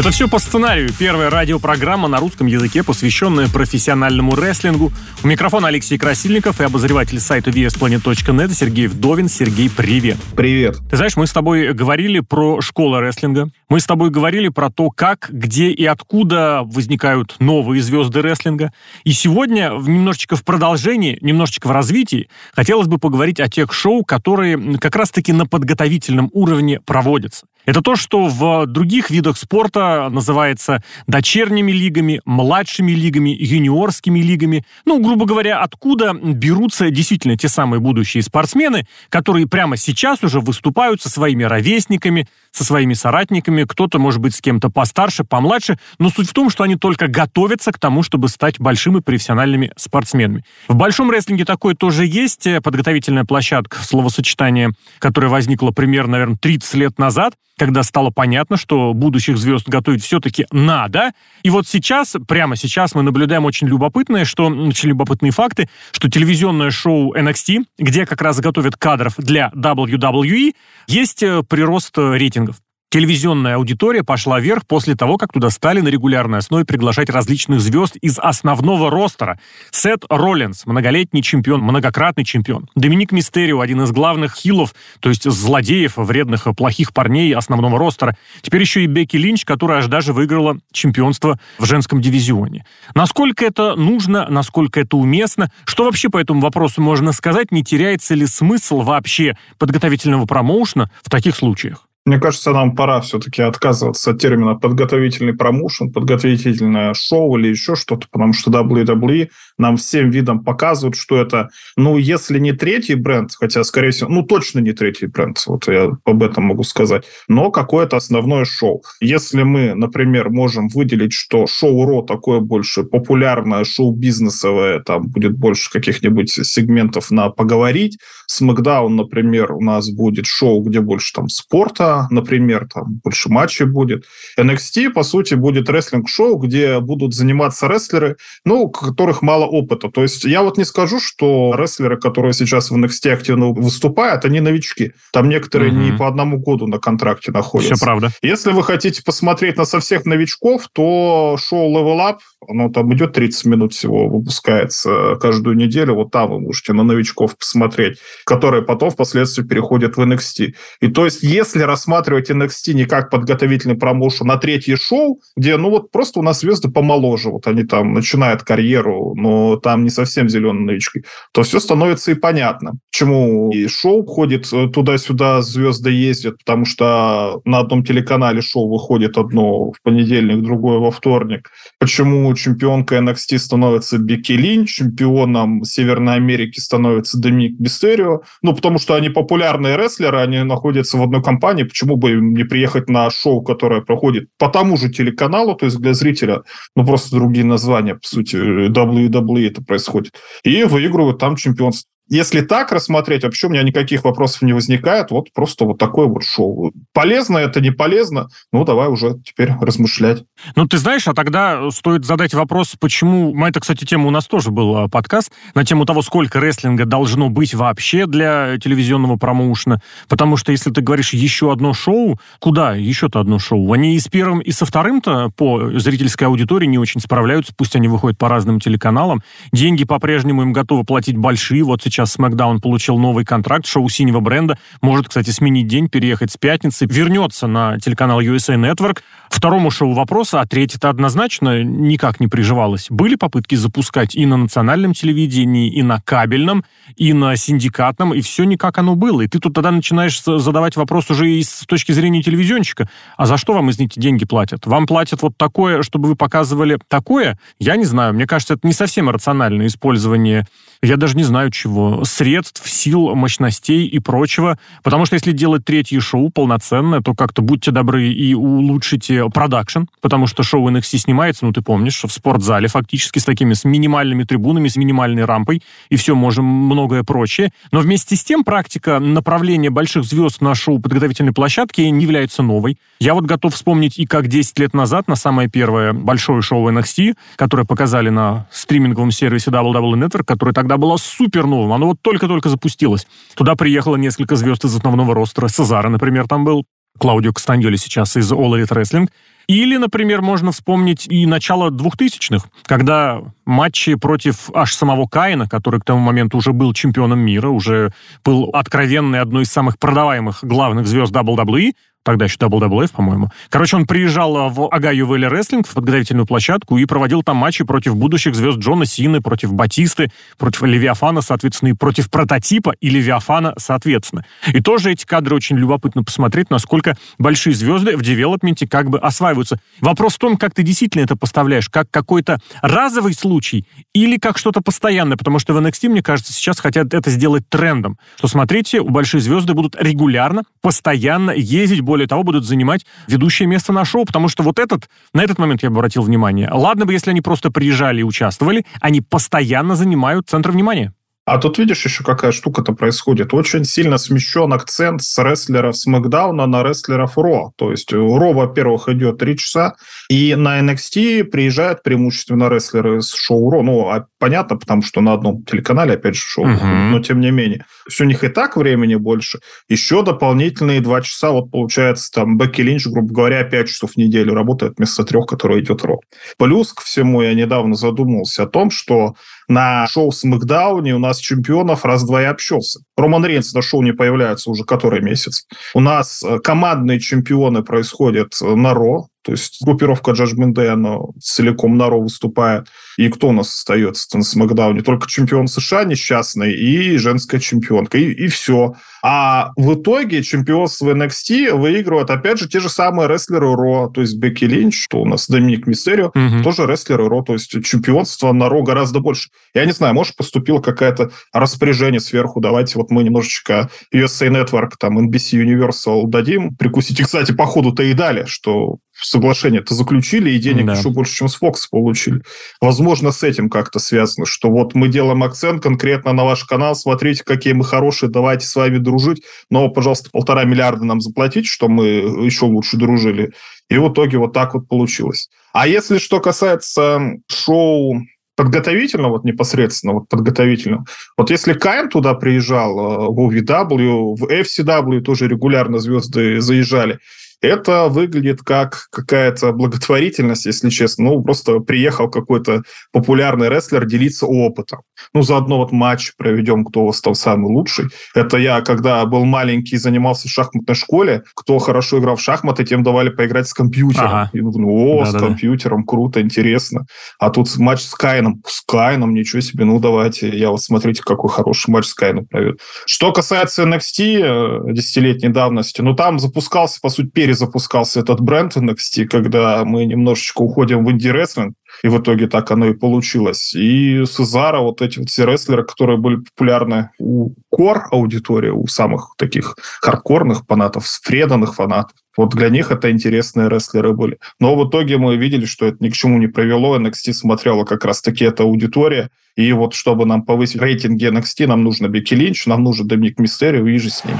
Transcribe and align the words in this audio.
Это 0.00 0.12
все 0.12 0.28
по 0.28 0.38
сценарию. 0.38 0.88
Первая 0.98 1.28
радиопрограмма 1.28 2.08
на 2.08 2.20
русском 2.20 2.46
языке, 2.46 2.82
посвященная 2.82 3.48
профессиональному 3.48 4.34
рестлингу. 4.34 4.90
У 5.22 5.26
микрофона 5.26 5.68
Алексей 5.68 5.98
Красильников 5.98 6.58
и 6.62 6.64
обозреватель 6.64 7.20
сайта 7.20 7.50
VSPlanet.net 7.50 8.54
Сергей 8.54 8.86
Вдовин. 8.86 9.28
Сергей, 9.28 9.68
привет. 9.68 10.16
Привет. 10.34 10.78
Ты 10.88 10.96
знаешь, 10.96 11.16
мы 11.16 11.26
с 11.26 11.32
тобой 11.32 11.74
говорили 11.74 12.20
про 12.20 12.62
школу 12.62 12.98
рестлинга. 12.98 13.50
Мы 13.68 13.78
с 13.78 13.84
тобой 13.84 14.08
говорили 14.08 14.48
про 14.48 14.70
то, 14.70 14.88
как, 14.88 15.28
где 15.30 15.68
и 15.68 15.84
откуда 15.84 16.62
возникают 16.64 17.36
новые 17.38 17.82
звезды 17.82 18.22
рестлинга. 18.22 18.72
И 19.04 19.12
сегодня, 19.12 19.68
немножечко 19.68 20.34
в 20.34 20.44
продолжении, 20.44 21.18
немножечко 21.20 21.66
в 21.66 21.72
развитии, 21.72 22.30
хотелось 22.54 22.86
бы 22.86 22.96
поговорить 22.96 23.38
о 23.38 23.50
тех 23.50 23.70
шоу, 23.74 24.02
которые 24.06 24.78
как 24.78 24.96
раз-таки 24.96 25.34
на 25.34 25.44
подготовительном 25.44 26.30
уровне 26.32 26.80
проводятся. 26.80 27.44
Это 27.66 27.82
то, 27.82 27.96
что 27.96 28.26
в 28.26 28.66
других 28.66 29.10
видах 29.10 29.36
спорта 29.36 30.08
называется 30.10 30.82
дочерними 31.06 31.72
лигами, 31.72 32.20
младшими 32.24 32.92
лигами, 32.92 33.30
юниорскими 33.30 34.20
лигами. 34.20 34.64
Ну, 34.84 35.00
грубо 35.00 35.26
говоря, 35.26 35.60
откуда 35.60 36.14
берутся 36.14 36.90
действительно 36.90 37.36
те 37.36 37.48
самые 37.48 37.80
будущие 37.80 38.22
спортсмены, 38.22 38.86
которые 39.08 39.46
прямо 39.46 39.76
сейчас 39.76 40.22
уже 40.24 40.40
выступают 40.40 41.02
со 41.02 41.10
своими 41.10 41.44
ровесниками, 41.44 42.26
со 42.50 42.64
своими 42.64 42.94
соратниками, 42.94 43.64
кто-то, 43.64 43.98
может 43.98 44.20
быть, 44.20 44.34
с 44.34 44.40
кем-то 44.40 44.70
постарше, 44.70 45.24
помладше, 45.24 45.78
но 45.98 46.10
суть 46.10 46.28
в 46.28 46.32
том, 46.32 46.50
что 46.50 46.64
они 46.64 46.76
только 46.76 47.06
готовятся 47.06 47.72
к 47.72 47.78
тому, 47.78 48.02
чтобы 48.02 48.28
стать 48.28 48.58
большими 48.58 49.00
профессиональными 49.00 49.70
спортсменами. 49.76 50.44
В 50.66 50.74
большом 50.74 51.10
рестлинге 51.10 51.44
такое 51.44 51.74
тоже 51.74 52.06
есть, 52.06 52.48
подготовительная 52.62 53.24
площадка, 53.24 53.78
словосочетание, 53.84 54.70
которое 54.98 55.28
возникло 55.28 55.70
примерно, 55.70 56.12
наверное, 56.12 56.36
30 56.36 56.74
лет 56.74 56.98
назад, 56.98 57.34
когда 57.60 57.82
стало 57.82 58.08
понятно, 58.08 58.56
что 58.56 58.94
будущих 58.94 59.36
звезд 59.36 59.68
готовить 59.68 60.02
все-таки 60.02 60.46
надо. 60.50 61.12
И 61.42 61.50
вот 61.50 61.68
сейчас, 61.68 62.16
прямо 62.26 62.56
сейчас 62.56 62.94
мы 62.94 63.02
наблюдаем 63.02 63.44
очень 63.44 63.68
любопытное, 63.68 64.24
что, 64.24 64.46
очень 64.46 64.88
любопытные 64.88 65.30
факты, 65.30 65.68
что 65.92 66.08
телевизионное 66.08 66.70
шоу 66.70 67.14
NXT, 67.14 67.66
где 67.78 68.06
как 68.06 68.22
раз 68.22 68.40
готовят 68.40 68.76
кадров 68.78 69.12
для 69.18 69.52
WWE, 69.54 70.54
есть 70.86 71.22
э, 71.22 71.42
прирост 71.46 71.98
рейтингов. 71.98 72.56
Телевизионная 72.92 73.54
аудитория 73.54 74.02
пошла 74.02 74.40
вверх 74.40 74.66
после 74.66 74.96
того, 74.96 75.16
как 75.16 75.32
туда 75.32 75.50
стали 75.50 75.80
на 75.80 75.86
регулярной 75.86 76.40
основе 76.40 76.64
приглашать 76.64 77.08
различных 77.08 77.60
звезд 77.60 77.94
из 77.94 78.18
основного 78.18 78.90
ростера. 78.90 79.38
Сет 79.70 80.02
Роллинс, 80.08 80.66
многолетний 80.66 81.22
чемпион, 81.22 81.60
многократный 81.60 82.24
чемпион. 82.24 82.68
Доминик 82.74 83.12
Мистерио, 83.12 83.60
один 83.60 83.82
из 83.82 83.92
главных 83.92 84.34
хилов, 84.34 84.74
то 84.98 85.08
есть 85.08 85.22
злодеев, 85.22 85.98
вредных, 85.98 86.48
плохих 86.56 86.92
парней 86.92 87.32
основного 87.32 87.78
ростера. 87.78 88.16
Теперь 88.42 88.62
еще 88.62 88.82
и 88.82 88.86
Бекки 88.86 89.16
Линч, 89.16 89.44
которая 89.44 89.78
аж 89.78 89.86
даже 89.86 90.12
выиграла 90.12 90.58
чемпионство 90.72 91.38
в 91.60 91.66
женском 91.66 92.00
дивизионе. 92.00 92.66
Насколько 92.96 93.44
это 93.44 93.76
нужно, 93.76 94.26
насколько 94.28 94.80
это 94.80 94.96
уместно, 94.96 95.52
что 95.64 95.84
вообще 95.84 96.08
по 96.08 96.18
этому 96.18 96.40
вопросу 96.40 96.82
можно 96.82 97.12
сказать, 97.12 97.52
не 97.52 97.62
теряется 97.62 98.16
ли 98.16 98.26
смысл 98.26 98.80
вообще 98.80 99.36
подготовительного 99.58 100.26
промоушена 100.26 100.90
в 101.04 101.08
таких 101.08 101.36
случаях? 101.36 101.86
Мне 102.06 102.18
кажется, 102.18 102.52
нам 102.52 102.74
пора 102.74 103.02
все-таки 103.02 103.42
отказываться 103.42 104.12
от 104.12 104.20
термина 104.20 104.54
подготовительный 104.54 105.34
промоушен, 105.34 105.92
подготовительное 105.92 106.94
шоу 106.94 107.36
или 107.36 107.48
еще 107.48 107.76
что-то, 107.76 108.06
потому 108.10 108.32
что 108.32 108.50
WWE 108.50 109.28
нам 109.58 109.76
всем 109.76 110.08
видом 110.08 110.42
показывают, 110.42 110.96
что 110.96 111.20
это, 111.20 111.50
ну, 111.76 111.98
если 111.98 112.38
не 112.38 112.52
третий 112.52 112.94
бренд, 112.94 113.32
хотя, 113.38 113.62
скорее 113.64 113.90
всего, 113.90 114.08
ну, 114.08 114.22
точно 114.22 114.60
не 114.60 114.72
третий 114.72 115.06
бренд, 115.06 115.42
вот 115.46 115.68
я 115.68 115.90
об 116.04 116.22
этом 116.22 116.44
могу 116.44 116.62
сказать, 116.62 117.04
но 117.28 117.50
какое-то 117.50 117.98
основное 117.98 118.46
шоу. 118.46 118.82
Если 119.00 119.42
мы, 119.42 119.74
например, 119.74 120.30
можем 120.30 120.68
выделить, 120.68 121.12
что 121.12 121.46
шоу 121.46 121.84
Ро 121.84 122.02
такое 122.02 122.40
больше 122.40 122.82
популярное, 122.82 123.64
шоу 123.64 123.92
бизнесовое, 123.92 124.80
там 124.80 125.02
будет 125.08 125.36
больше 125.36 125.70
каких-нибудь 125.70 126.30
сегментов 126.30 127.10
на 127.10 127.28
поговорить, 127.28 127.98
Смакдаун, 128.26 128.94
например, 128.94 129.52
у 129.52 129.60
нас 129.60 129.90
будет 129.90 130.24
шоу, 130.24 130.62
где 130.62 130.80
больше 130.80 131.12
там 131.12 131.28
спорта, 131.28 131.89
например, 132.10 132.68
там 132.72 133.00
больше 133.04 133.28
матчей 133.28 133.66
будет. 133.66 134.04
NXT, 134.38 134.90
по 134.90 135.02
сути, 135.02 135.34
будет 135.34 135.68
рестлинг-шоу, 135.68 136.36
где 136.36 136.80
будут 136.80 137.14
заниматься 137.14 137.68
рестлеры, 137.68 138.16
ну, 138.44 138.62
у 138.62 138.70
которых 138.70 139.22
мало 139.22 139.44
опыта. 139.44 139.90
То 139.90 140.02
есть 140.02 140.24
я 140.24 140.42
вот 140.42 140.58
не 140.58 140.64
скажу, 140.64 141.00
что 141.00 141.54
рестлеры, 141.56 141.98
которые 141.98 142.32
сейчас 142.32 142.70
в 142.70 142.76
NXT 142.76 143.12
активно 143.12 143.48
выступают, 143.48 144.24
они 144.24 144.40
новички. 144.40 144.92
Там 145.12 145.28
некоторые 145.28 145.72
угу. 145.72 145.80
не 145.80 145.92
по 145.92 146.06
одному 146.06 146.38
году 146.38 146.66
на 146.66 146.78
контракте 146.78 147.32
находятся. 147.32 147.74
Все 147.74 147.84
правда. 147.84 148.10
Если 148.22 148.52
вы 148.52 148.62
хотите 148.62 149.02
посмотреть 149.02 149.56
на 149.56 149.64
со 149.64 149.80
всех 149.80 150.04
новичков, 150.04 150.68
то 150.72 151.36
шоу 151.38 151.70
Level 151.76 151.98
Up, 151.98 152.18
оно 152.48 152.70
там 152.70 152.92
идет 152.94 153.12
30 153.12 153.44
минут 153.46 153.72
всего, 153.72 154.08
выпускается 154.08 155.16
каждую 155.20 155.56
неделю. 155.56 155.94
Вот 155.94 156.10
там 156.10 156.30
вы 156.30 156.40
можете 156.40 156.72
на 156.72 156.82
новичков 156.82 157.36
посмотреть, 157.36 157.98
которые 158.24 158.62
потом 158.62 158.90
впоследствии 158.90 159.42
переходят 159.42 159.96
в 159.96 160.00
NXT. 160.00 160.54
И 160.80 160.88
то 160.88 161.04
есть, 161.04 161.22
если 161.22 161.62
рассматривать 161.80 162.30
NXT 162.30 162.74
не 162.74 162.84
как 162.84 163.10
подготовительный 163.10 163.76
промоушен 163.76 164.26
на 164.26 164.36
третье 164.36 164.76
шоу, 164.76 165.20
где, 165.36 165.56
ну 165.56 165.70
вот 165.70 165.90
просто 165.90 166.20
у 166.20 166.22
нас 166.22 166.40
звезды 166.40 166.70
помоложе, 166.70 167.30
вот 167.30 167.46
они 167.46 167.64
там 167.64 167.94
начинают 167.94 168.42
карьеру, 168.42 169.14
но 169.16 169.56
там 169.56 169.84
не 169.84 169.90
совсем 169.90 170.28
зеленые 170.28 170.66
новички, 170.66 171.04
то 171.32 171.42
все 171.42 171.60
становится 171.60 172.10
и 172.10 172.14
понятно. 172.14 172.72
Почему 172.92 173.50
и 173.50 173.66
шоу 173.68 174.04
ходит 174.04 174.52
э, 174.52 174.68
туда-сюда, 174.68 175.40
звезды 175.42 175.90
ездят, 175.90 176.38
потому 176.38 176.64
что 176.64 177.40
на 177.44 177.60
одном 177.60 177.84
телеканале 177.84 178.42
шоу 178.42 178.68
выходит 178.68 179.16
одно 179.16 179.72
в 179.72 179.82
понедельник, 179.82 180.42
другое 180.42 180.78
во 180.78 180.90
вторник. 180.90 181.50
Почему 181.78 182.34
чемпионкой 182.34 182.98
NXT 182.98 183.38
становится 183.38 183.98
Бекки 183.98 184.32
Линч, 184.32 184.74
чемпионом 184.74 185.64
Северной 185.64 186.16
Америки 186.16 186.60
становится 186.60 187.18
Доминик 187.18 187.58
Мистерио. 187.58 188.20
Ну, 188.42 188.54
потому 188.54 188.78
что 188.78 188.94
они 188.94 189.08
популярные 189.08 189.76
рестлеры, 189.76 190.20
они 190.20 190.42
находятся 190.42 190.98
в 190.98 191.02
одной 191.02 191.22
компании, 191.22 191.64
почему 191.70 191.96
бы 191.96 192.12
не 192.12 192.44
приехать 192.44 192.90
на 192.90 193.08
шоу, 193.10 193.42
которое 193.42 193.80
проходит 193.80 194.28
по 194.38 194.48
тому 194.48 194.76
же 194.76 194.90
телеканалу, 194.90 195.54
то 195.54 195.64
есть 195.64 195.78
для 195.78 195.94
зрителя, 195.94 196.42
ну, 196.76 196.84
просто 196.84 197.16
другие 197.16 197.46
названия, 197.46 197.94
по 197.94 198.06
сути, 198.06 198.36
WWE 198.68 199.48
это 199.48 199.62
происходит, 199.62 200.12
и 200.44 200.64
выигрывают 200.64 201.18
там 201.18 201.36
чемпионство. 201.36 201.88
Если 202.10 202.40
так 202.40 202.72
рассмотреть, 202.72 203.22
вообще 203.22 203.46
у 203.46 203.50
меня 203.50 203.62
никаких 203.62 204.04
вопросов 204.04 204.42
не 204.42 204.52
возникает. 204.52 205.12
Вот 205.12 205.32
просто 205.32 205.64
вот 205.64 205.78
такое 205.78 206.08
вот 206.08 206.24
шоу. 206.24 206.72
Полезно 206.92 207.38
это, 207.38 207.60
не 207.60 207.70
полезно? 207.70 208.28
Ну, 208.52 208.64
давай 208.64 208.88
уже 208.88 209.20
теперь 209.24 209.52
размышлять. 209.60 210.24
Ну, 210.56 210.66
ты 210.66 210.78
знаешь, 210.78 211.06
а 211.06 211.14
тогда 211.14 211.70
стоит 211.70 212.04
задать 212.04 212.34
вопрос, 212.34 212.74
почему... 212.80 213.32
Ну, 213.32 213.46
это, 213.46 213.60
кстати, 213.60 213.84
тема 213.84 214.08
у 214.08 214.10
нас 214.10 214.26
тоже 214.26 214.50
был 214.50 214.88
подкаст 214.88 215.30
на 215.54 215.64
тему 215.64 215.84
того, 215.84 216.02
сколько 216.02 216.40
рестлинга 216.40 216.84
должно 216.84 217.30
быть 217.30 217.54
вообще 217.54 218.06
для 218.06 218.58
телевизионного 218.58 219.16
промоушена. 219.16 219.80
Потому 220.08 220.36
что, 220.36 220.50
если 220.50 220.70
ты 220.70 220.80
говоришь 220.80 221.12
еще 221.12 221.52
одно 221.52 221.72
шоу, 221.74 222.18
куда 222.40 222.74
еще-то 222.74 223.20
одно 223.20 223.38
шоу? 223.38 223.72
Они 223.72 223.94
и 223.94 224.00
с 224.00 224.08
первым, 224.08 224.40
и 224.40 224.50
со 224.50 224.66
вторым-то 224.66 225.30
по 225.36 225.78
зрительской 225.78 226.26
аудитории 226.26 226.66
не 226.66 226.78
очень 226.78 227.00
справляются. 227.00 227.52
Пусть 227.56 227.76
они 227.76 227.86
выходят 227.86 228.18
по 228.18 228.28
разным 228.28 228.58
телеканалам. 228.58 229.22
Деньги 229.52 229.84
по-прежнему 229.84 230.42
им 230.42 230.52
готовы 230.52 230.82
платить 230.82 231.16
большие. 231.16 231.62
Вот 231.62 231.82
сейчас 231.82 231.99
сейчас 232.00 232.16
SmackDown 232.18 232.60
получил 232.60 232.98
новый 232.98 233.24
контракт, 233.24 233.66
шоу 233.66 233.88
синего 233.88 234.20
бренда, 234.20 234.58
может, 234.80 235.08
кстати, 235.08 235.30
сменить 235.30 235.66
день, 235.66 235.88
переехать 235.88 236.30
с 236.30 236.36
пятницы, 236.36 236.86
вернется 236.86 237.46
на 237.46 237.78
телеканал 237.78 238.20
USA 238.20 238.56
Network. 238.56 239.00
Второму 239.28 239.70
шоу 239.70 239.92
вопроса, 239.92 240.40
а 240.40 240.46
третье-то 240.46 240.88
однозначно 240.88 241.62
никак 241.62 242.18
не 242.18 242.26
приживалось. 242.26 242.86
Были 242.90 243.14
попытки 243.14 243.54
запускать 243.54 244.16
и 244.16 244.26
на 244.26 244.36
национальном 244.36 244.92
телевидении, 244.92 245.70
и 245.70 245.82
на 245.82 246.00
кабельном, 246.00 246.64
и 246.96 247.12
на 247.12 247.36
синдикатном, 247.36 248.12
и 248.12 248.22
все 248.22 248.42
не 248.42 248.56
как 248.56 248.78
оно 248.78 248.96
было. 248.96 249.20
И 249.20 249.28
ты 249.28 249.38
тут 249.38 249.54
тогда 249.54 249.70
начинаешь 249.70 250.20
задавать 250.20 250.74
вопрос 250.74 251.10
уже 251.10 251.30
и 251.30 251.42
с 251.44 251.64
точки 251.68 251.92
зрения 251.92 252.22
телевизионщика. 252.22 252.88
А 253.16 253.26
за 253.26 253.36
что 253.36 253.52
вам, 253.52 253.70
извините, 253.70 254.00
деньги 254.00 254.24
платят? 254.24 254.66
Вам 254.66 254.86
платят 254.86 255.22
вот 255.22 255.36
такое, 255.36 255.82
чтобы 255.82 256.08
вы 256.08 256.16
показывали 256.16 256.78
такое? 256.88 257.38
Я 257.60 257.76
не 257.76 257.84
знаю. 257.84 258.14
Мне 258.14 258.26
кажется, 258.26 258.54
это 258.54 258.66
не 258.66 258.72
совсем 258.72 259.10
рациональное 259.10 259.68
использование. 259.68 260.44
Я 260.82 260.96
даже 260.96 261.16
не 261.16 261.24
знаю 261.24 261.50
чего 261.50 261.89
средств, 262.04 262.68
сил, 262.68 263.14
мощностей 263.14 263.86
и 263.86 263.98
прочего. 263.98 264.58
Потому 264.82 265.06
что 265.06 265.14
если 265.14 265.32
делать 265.32 265.64
третье 265.64 266.00
шоу 266.00 266.30
полноценное, 266.30 267.00
то 267.00 267.14
как-то 267.14 267.42
будьте 267.42 267.70
добры 267.70 268.08
и 268.08 268.34
улучшите 268.34 269.28
продакшн, 269.30 269.82
потому 270.00 270.26
что 270.26 270.42
шоу 270.42 270.68
NXT 270.70 270.98
снимается, 270.98 271.44
ну 271.44 271.52
ты 271.52 271.62
помнишь, 271.62 272.02
в 272.02 272.10
спортзале 272.10 272.68
фактически 272.68 273.18
с 273.18 273.24
такими, 273.24 273.54
с 273.54 273.64
минимальными 273.64 274.24
трибунами, 274.24 274.68
с 274.68 274.76
минимальной 274.76 275.24
рампой, 275.24 275.62
и 275.88 275.96
все, 275.96 276.14
можем 276.14 276.44
многое 276.44 277.02
прочее. 277.04 277.52
Но 277.72 277.80
вместе 277.80 278.16
с 278.16 278.24
тем 278.24 278.44
практика 278.44 278.98
направления 278.98 279.70
больших 279.70 280.04
звезд 280.04 280.40
на 280.40 280.54
шоу 280.54 280.80
подготовительной 280.80 281.32
площадки 281.32 281.80
не 281.82 282.02
является 282.02 282.42
новой. 282.42 282.78
Я 282.98 283.14
вот 283.14 283.24
готов 283.24 283.54
вспомнить 283.54 283.98
и 283.98 284.06
как 284.06 284.28
10 284.28 284.58
лет 284.58 284.74
назад 284.74 285.08
на 285.08 285.16
самое 285.16 285.48
первое 285.48 285.92
большое 285.92 286.42
шоу 286.42 286.70
NXT, 286.70 287.14
которое 287.36 287.64
показали 287.64 288.10
на 288.10 288.46
стриминговом 288.50 289.10
сервисе 289.10 289.50
WWE 289.50 289.94
Network, 289.94 290.24
которое 290.24 290.52
тогда 290.52 290.76
было 290.76 290.96
супер 290.96 291.46
новым. 291.46 291.69
Оно 291.72 291.86
вот 291.86 291.98
только-только 292.02 292.48
запустилось. 292.48 293.06
Туда 293.34 293.54
приехало 293.54 293.96
несколько 293.96 294.36
звезд 294.36 294.64
из 294.64 294.74
основного 294.74 295.14
ростера. 295.14 295.48
Сезара, 295.48 295.88
например, 295.88 296.26
там 296.26 296.44
был. 296.44 296.64
Клаудио 296.98 297.32
Кастаньоли 297.32 297.76
сейчас 297.76 298.16
из 298.16 298.30
All 298.32 298.50
Elite 298.50 298.68
Wrestling. 298.68 299.08
Или, 299.46 299.78
например, 299.78 300.22
можно 300.22 300.52
вспомнить 300.52 301.08
и 301.08 301.26
начало 301.26 301.70
2000-х, 301.70 302.48
когда 302.66 303.20
матчи 303.44 303.96
против 303.96 304.48
аж 304.54 304.72
самого 304.72 305.08
Каина, 305.08 305.48
который 305.48 305.80
к 305.80 305.84
тому 305.84 305.98
моменту 305.98 306.36
уже 306.36 306.52
был 306.52 306.72
чемпионом 306.72 307.18
мира, 307.18 307.48
уже 307.48 307.92
был 308.24 308.50
откровенной 308.52 309.18
одной 309.18 309.42
из 309.42 309.50
самых 309.50 309.76
продаваемых 309.78 310.44
главных 310.44 310.86
звезд 310.86 311.12
WWE, 311.12 311.72
тогда 312.02 312.24
еще 312.24 312.36
WWF, 312.36 312.92
по-моему. 312.92 313.28
Короче, 313.48 313.76
он 313.76 313.86
приезжал 313.86 314.50
в 314.50 314.68
Агаю 314.72 315.06
Вэлли 315.06 315.26
Рестлинг, 315.26 315.66
в 315.66 315.74
подготовительную 315.74 316.26
площадку, 316.26 316.78
и 316.78 316.84
проводил 316.84 317.22
там 317.22 317.36
матчи 317.36 317.64
против 317.64 317.96
будущих 317.96 318.34
звезд 318.34 318.58
Джона 318.58 318.86
Сины, 318.86 319.20
против 319.20 319.52
Батисты, 319.52 320.10
против 320.38 320.62
Левиафана, 320.62 321.20
соответственно, 321.20 321.70
и 321.70 321.72
против 321.72 322.10
прототипа 322.10 322.74
и 322.80 322.88
Левиафана, 322.88 323.54
соответственно. 323.58 324.24
И 324.46 324.60
тоже 324.60 324.92
эти 324.92 325.04
кадры 325.04 325.36
очень 325.36 325.56
любопытно 325.56 326.02
посмотреть, 326.02 326.50
насколько 326.50 326.96
большие 327.18 327.54
звезды 327.54 327.96
в 327.96 328.02
девелопменте 328.02 328.66
как 328.66 328.88
бы 328.88 328.98
осваиваются. 328.98 329.58
Вопрос 329.80 330.14
в 330.14 330.18
том, 330.18 330.36
как 330.36 330.54
ты 330.54 330.62
действительно 330.62 331.02
это 331.02 331.16
поставляешь, 331.16 331.68
как 331.68 331.90
какой-то 331.90 332.38
разовый 332.62 333.14
случай 333.14 333.66
или 333.92 334.16
как 334.16 334.38
что-то 334.38 334.60
постоянное, 334.60 335.16
потому 335.16 335.38
что 335.38 335.52
в 335.52 335.58
NXT, 335.58 335.88
мне 335.88 336.02
кажется, 336.02 336.32
сейчас 336.32 336.60
хотят 336.60 336.94
это 336.94 337.10
сделать 337.10 337.48
трендом, 337.48 337.98
что, 338.16 338.28
смотрите, 338.28 338.80
у 338.80 338.88
большие 338.88 339.20
звезды 339.20 339.54
будут 339.54 339.76
регулярно, 339.80 340.42
постоянно 340.62 341.30
ездить 341.32 341.80
более 341.90 342.06
того, 342.06 342.22
будут 342.22 342.44
занимать 342.44 342.86
ведущее 343.08 343.48
место 343.48 343.72
на 343.72 343.84
шоу, 343.84 344.04
потому 344.04 344.28
что 344.28 344.44
вот 344.44 344.60
этот, 344.60 344.88
на 345.12 345.24
этот 345.24 345.40
момент 345.40 345.64
я 345.64 345.70
бы 345.70 345.78
обратил 345.78 346.02
внимание. 346.02 346.48
Ладно 346.48 346.86
бы, 346.86 346.92
если 346.92 347.10
они 347.10 347.20
просто 347.20 347.50
приезжали 347.50 347.98
и 347.98 348.04
участвовали, 348.04 348.64
они 348.80 349.00
постоянно 349.00 349.74
занимают 349.74 350.28
центр 350.28 350.52
внимания. 350.52 350.94
А 351.26 351.38
тут 351.38 351.58
видишь 351.58 351.84
еще 351.84 352.02
какая 352.02 352.32
штука-то 352.32 352.72
происходит. 352.72 353.34
Очень 353.34 353.64
сильно 353.64 353.98
смещен 353.98 354.52
акцент 354.52 355.02
с 355.02 355.22
рестлеров 355.22 355.76
Смакдауна 355.76 356.46
на 356.46 356.62
рестлеров 356.62 357.16
Ро. 357.16 357.52
То 357.56 357.70
есть 357.70 357.92
Ро, 357.92 358.32
во-первых, 358.32 358.88
идет 358.88 359.18
3 359.18 359.36
часа, 359.36 359.76
и 360.08 360.34
на 360.34 360.60
NXT 360.60 361.24
приезжают 361.24 361.82
преимущественно 361.82 362.48
рестлеры 362.48 363.02
с 363.02 363.14
шоу 363.14 363.50
Ро. 363.50 363.62
Ну, 363.62 363.88
а 363.90 364.06
понятно, 364.18 364.56
потому 364.56 364.82
что 364.82 365.02
на 365.02 365.12
одном 365.12 365.44
телеканале, 365.44 365.94
опять 365.94 366.16
же, 366.16 366.22
шоу, 366.22 366.46
uh-huh. 366.46 366.90
но 366.90 367.00
тем 367.00 367.20
не 367.20 367.30
менее. 367.30 367.58
То 367.58 367.90
есть 367.90 368.00
у 368.00 368.04
них 368.04 368.24
и 368.24 368.28
так 368.28 368.56
времени 368.56 368.96
больше. 368.96 369.38
Еще 369.68 370.02
дополнительные 370.02 370.80
2 370.80 371.02
часа, 371.02 371.30
вот 371.30 371.50
получается, 371.50 372.10
там 372.10 372.38
Бекки 372.38 372.62
Линч, 372.62 372.86
грубо 372.86 373.12
говоря, 373.12 373.44
5 373.44 373.68
часов 373.68 373.92
в 373.92 373.96
неделю 373.96 374.34
работает 374.34 374.74
вместо 374.78 375.04
трех, 375.04 375.26
которые 375.26 375.62
идет 375.62 375.84
Ро. 375.84 376.00
Плюс 376.38 376.72
ко 376.72 376.82
всему 376.82 377.22
я 377.22 377.34
недавно 377.34 377.74
задумался 377.74 378.44
о 378.44 378.46
том, 378.46 378.70
что 378.70 379.14
на 379.50 379.86
шоу 379.88 380.12
Смакдауне 380.12 380.94
у 380.94 380.98
нас 380.98 381.18
чемпионов 381.18 381.84
раз-два 381.84 382.22
и 382.22 382.26
общался. 382.26 382.80
Роман 382.96 383.26
Рейнс 383.26 383.52
на 383.52 383.62
шоу 383.62 383.82
не 383.82 383.92
появляется 383.92 384.50
уже 384.50 384.64
который 384.64 385.02
месяц. 385.02 385.46
У 385.74 385.80
нас 385.80 386.22
э, 386.22 386.38
командные 386.38 387.00
чемпионы 387.00 387.62
происходят 387.62 388.34
на 388.40 388.72
Ро, 388.72 389.08
то 389.22 389.32
есть 389.32 389.58
группировка 389.62 390.12
Judgment 390.12 390.54
Day, 390.54 390.68
она 390.68 390.98
целиком 391.20 391.76
на 391.76 391.88
Ро 391.88 392.00
выступает. 392.00 392.68
И 392.96 393.08
кто 393.08 393.28
у 393.28 393.32
нас 393.32 393.52
остается 393.52 394.16
на 394.16 394.24
Смакдауне? 394.24 394.82
Только 394.82 395.08
чемпион 395.08 395.46
США 395.46 395.84
несчастный 395.84 396.54
и 396.54 396.96
женская 396.96 397.38
чемпионка. 397.38 397.98
И, 397.98 398.12
и 398.12 398.28
все. 398.28 398.74
А 399.02 399.52
в 399.56 399.74
итоге 399.74 400.22
чемпионство 400.22 400.94
NXT 400.94 401.54
выигрывают, 401.54 402.10
опять 402.10 402.38
же, 402.38 402.48
те 402.48 402.60
же 402.60 402.70
самые 402.70 403.08
рестлеры 403.08 403.54
Ро. 403.54 403.90
То 403.94 404.00
есть 404.00 404.16
Бекки 404.18 404.44
Линч, 404.44 404.84
что 404.84 405.02
у 405.02 405.06
нас 405.06 405.28
Доминик 405.28 405.66
Мистерио, 405.66 406.06
угу. 406.06 406.42
тоже 406.42 406.66
рестлеры 406.66 407.08
Ро. 407.08 407.22
То 407.22 407.34
есть 407.34 407.50
чемпионство 407.64 408.32
на 408.32 408.48
Ро 408.48 408.62
гораздо 408.62 409.00
больше. 409.00 409.28
Я 409.54 409.66
не 409.66 409.72
знаю, 409.72 409.94
может, 409.94 410.16
поступило 410.16 410.60
какое-то 410.60 411.10
распоряжение 411.32 412.00
сверху. 412.00 412.40
Давайте 412.40 412.78
вот 412.78 412.90
мы 412.90 413.02
немножечко 413.02 413.70
USA 413.94 414.28
Network, 414.28 414.72
там, 414.78 414.98
NBC 414.98 415.42
Universal 415.44 416.06
дадим. 416.06 416.54
Прикусить. 416.56 417.00
И, 417.00 417.02
кстати, 417.02 417.32
по 417.32 417.44
ходу-то 417.44 417.82
и 417.82 417.92
дали, 417.92 418.24
что 418.24 418.78
соглашение-то 419.02 419.74
заключили, 419.74 420.30
и 420.30 420.38
денег 420.38 420.66
да. 420.66 420.74
еще 420.74 420.90
больше, 420.90 421.14
чем 421.14 421.28
с 421.28 421.40
Fox 421.40 421.54
получили. 421.70 422.22
Возможно, 422.60 423.12
с 423.12 423.22
этим 423.22 423.48
как-то 423.48 423.78
связано, 423.78 424.26
что 424.26 424.50
вот 424.50 424.74
мы 424.74 424.88
делаем 424.88 425.22
акцент 425.22 425.62
конкретно 425.62 426.12
на 426.12 426.24
ваш 426.24 426.44
канал, 426.44 426.74
смотрите, 426.74 427.24
какие 427.24 427.52
мы 427.52 427.64
хорошие, 427.64 428.10
давайте 428.10 428.46
с 428.46 428.54
вами 428.54 428.78
дружить, 428.78 429.22
но, 429.50 429.68
пожалуйста, 429.68 430.10
полтора 430.10 430.44
миллиарда 430.44 430.84
нам 430.84 431.00
заплатить, 431.00 431.46
что 431.46 431.68
мы 431.68 431.84
еще 431.84 432.46
лучше 432.46 432.76
дружили. 432.76 433.32
И 433.68 433.78
в 433.78 433.92
итоге 433.92 434.18
вот 434.18 434.32
так 434.32 434.54
вот 434.54 434.68
получилось. 434.68 435.28
А 435.52 435.66
если 435.66 435.98
что 435.98 436.20
касается 436.20 437.00
шоу 437.28 438.02
подготовительно, 438.40 439.08
вот 439.08 439.24
непосредственно, 439.24 439.92
вот 439.92 440.08
подготовительно. 440.08 440.84
Вот 441.18 441.30
если 441.30 441.52
Кайн 441.52 441.90
туда 441.90 442.14
приезжал, 442.14 442.78
э, 442.78 443.08
в 443.10 443.20
OVW, 443.20 444.16
в 444.16 444.24
FCW 444.24 445.00
тоже 445.02 445.28
регулярно 445.28 445.78
звезды 445.78 446.40
заезжали, 446.40 447.00
это 447.40 447.88
выглядит 447.88 448.42
как 448.42 448.86
какая-то 448.90 449.52
благотворительность, 449.52 450.46
если 450.46 450.70
честно. 450.70 451.04
Ну, 451.04 451.22
просто 451.22 451.60
приехал 451.60 452.10
какой-то 452.10 452.62
популярный 452.92 453.48
рестлер 453.48 453.86
делиться 453.86 454.26
опытом. 454.26 454.80
Ну, 455.14 455.22
заодно 455.22 455.58
вот 455.58 455.72
матч 455.72 456.12
проведем, 456.16 456.64
кто 456.64 456.92
стал 456.92 457.14
самый 457.14 457.46
лучший. 457.46 457.86
Это 458.14 458.36
я, 458.36 458.60
когда 458.60 459.04
был 459.06 459.24
маленький, 459.24 459.76
занимался 459.76 460.28
в 460.28 460.30
шахматной 460.30 460.74
школе, 460.74 461.22
кто 461.34 461.58
хорошо 461.58 461.98
играл 461.98 462.16
в 462.16 462.20
шахматы, 462.20 462.64
тем 462.64 462.82
давали 462.82 463.08
поиграть 463.08 463.48
с 463.48 463.54
компьютером. 463.54 464.06
Ага. 464.06 464.30
И, 464.32 464.40
ну, 464.40 464.98
о, 464.98 465.04
да, 465.04 465.10
с 465.10 465.12
да, 465.14 465.18
компьютером, 465.20 465.84
круто, 465.84 466.20
интересно. 466.20 466.86
А 467.18 467.30
тут 467.30 467.56
матч 467.56 467.80
с 467.80 467.94
Кайном. 467.94 468.42
С 468.46 468.62
Кайном, 468.62 469.14
ничего 469.14 469.40
себе, 469.40 469.64
ну, 469.64 469.80
давайте. 469.80 470.28
Я 470.28 470.50
вот 470.50 470.62
смотрите, 470.62 471.02
какой 471.02 471.30
хороший 471.30 471.70
матч 471.70 471.86
с 471.86 471.94
Кайном 471.94 472.26
провел. 472.26 472.54
Что 472.86 473.12
касается 473.12 473.62
NXT 473.62 474.68
э, 474.68 474.72
десятилетней 474.72 475.30
давности, 475.30 475.80
ну, 475.80 475.94
там 475.94 476.18
запускался, 476.18 476.78
по 476.80 476.90
сути, 476.90 477.08
перед 477.08 477.29
перезапускался 477.30 478.00
этот 478.00 478.20
бренд 478.20 478.56
NXT, 478.56 479.06
когда 479.06 479.64
мы 479.64 479.84
немножечко 479.84 480.42
уходим 480.42 480.84
в 480.84 480.90
инди-рестлинг, 480.90 481.54
и 481.84 481.88
в 481.88 482.00
итоге 482.00 482.26
так 482.26 482.50
оно 482.50 482.66
и 482.66 482.74
получилось. 482.74 483.54
И 483.54 484.04
Сезара, 484.04 484.58
вот 484.58 484.82
эти 484.82 484.98
вот 484.98 485.08
все 485.08 485.24
рестлеры, 485.24 485.64
которые 485.64 485.96
были 485.96 486.16
популярны 486.16 486.90
у 486.98 487.30
кор 487.48 487.86
аудитории, 487.92 488.50
у 488.50 488.66
самых 488.66 489.14
таких 489.16 489.56
хардкорных 489.80 490.42
фанатов, 490.48 490.86
преданных 491.06 491.54
фанатов, 491.54 491.92
вот 492.16 492.30
для 492.30 492.48
них 492.48 492.72
это 492.72 492.90
интересные 492.90 493.48
рестлеры 493.48 493.92
были. 493.92 494.18
Но 494.40 494.56
в 494.56 494.68
итоге 494.68 494.98
мы 494.98 495.16
видели, 495.16 495.44
что 495.44 495.66
это 495.66 495.76
ни 495.78 495.88
к 495.88 495.94
чему 495.94 496.18
не 496.18 496.26
привело. 496.26 496.76
NXT 496.76 497.12
смотрела 497.12 497.64
как 497.64 497.84
раз-таки 497.84 498.24
эта 498.24 498.42
аудитория. 498.42 499.08
И 499.36 499.52
вот 499.52 499.74
чтобы 499.74 500.04
нам 500.04 500.22
повысить 500.22 500.60
рейтинги 500.60 501.06
NXT, 501.06 501.46
нам 501.46 501.62
нужно 501.62 501.86
Бекки 501.86 502.14
Линч, 502.14 502.46
нам 502.46 502.64
нужен 502.64 502.88
Доминик 502.88 503.20
Мистерио 503.20 503.66
и 503.68 503.78
же 503.78 503.90
с 503.90 504.04
ними. 504.04 504.18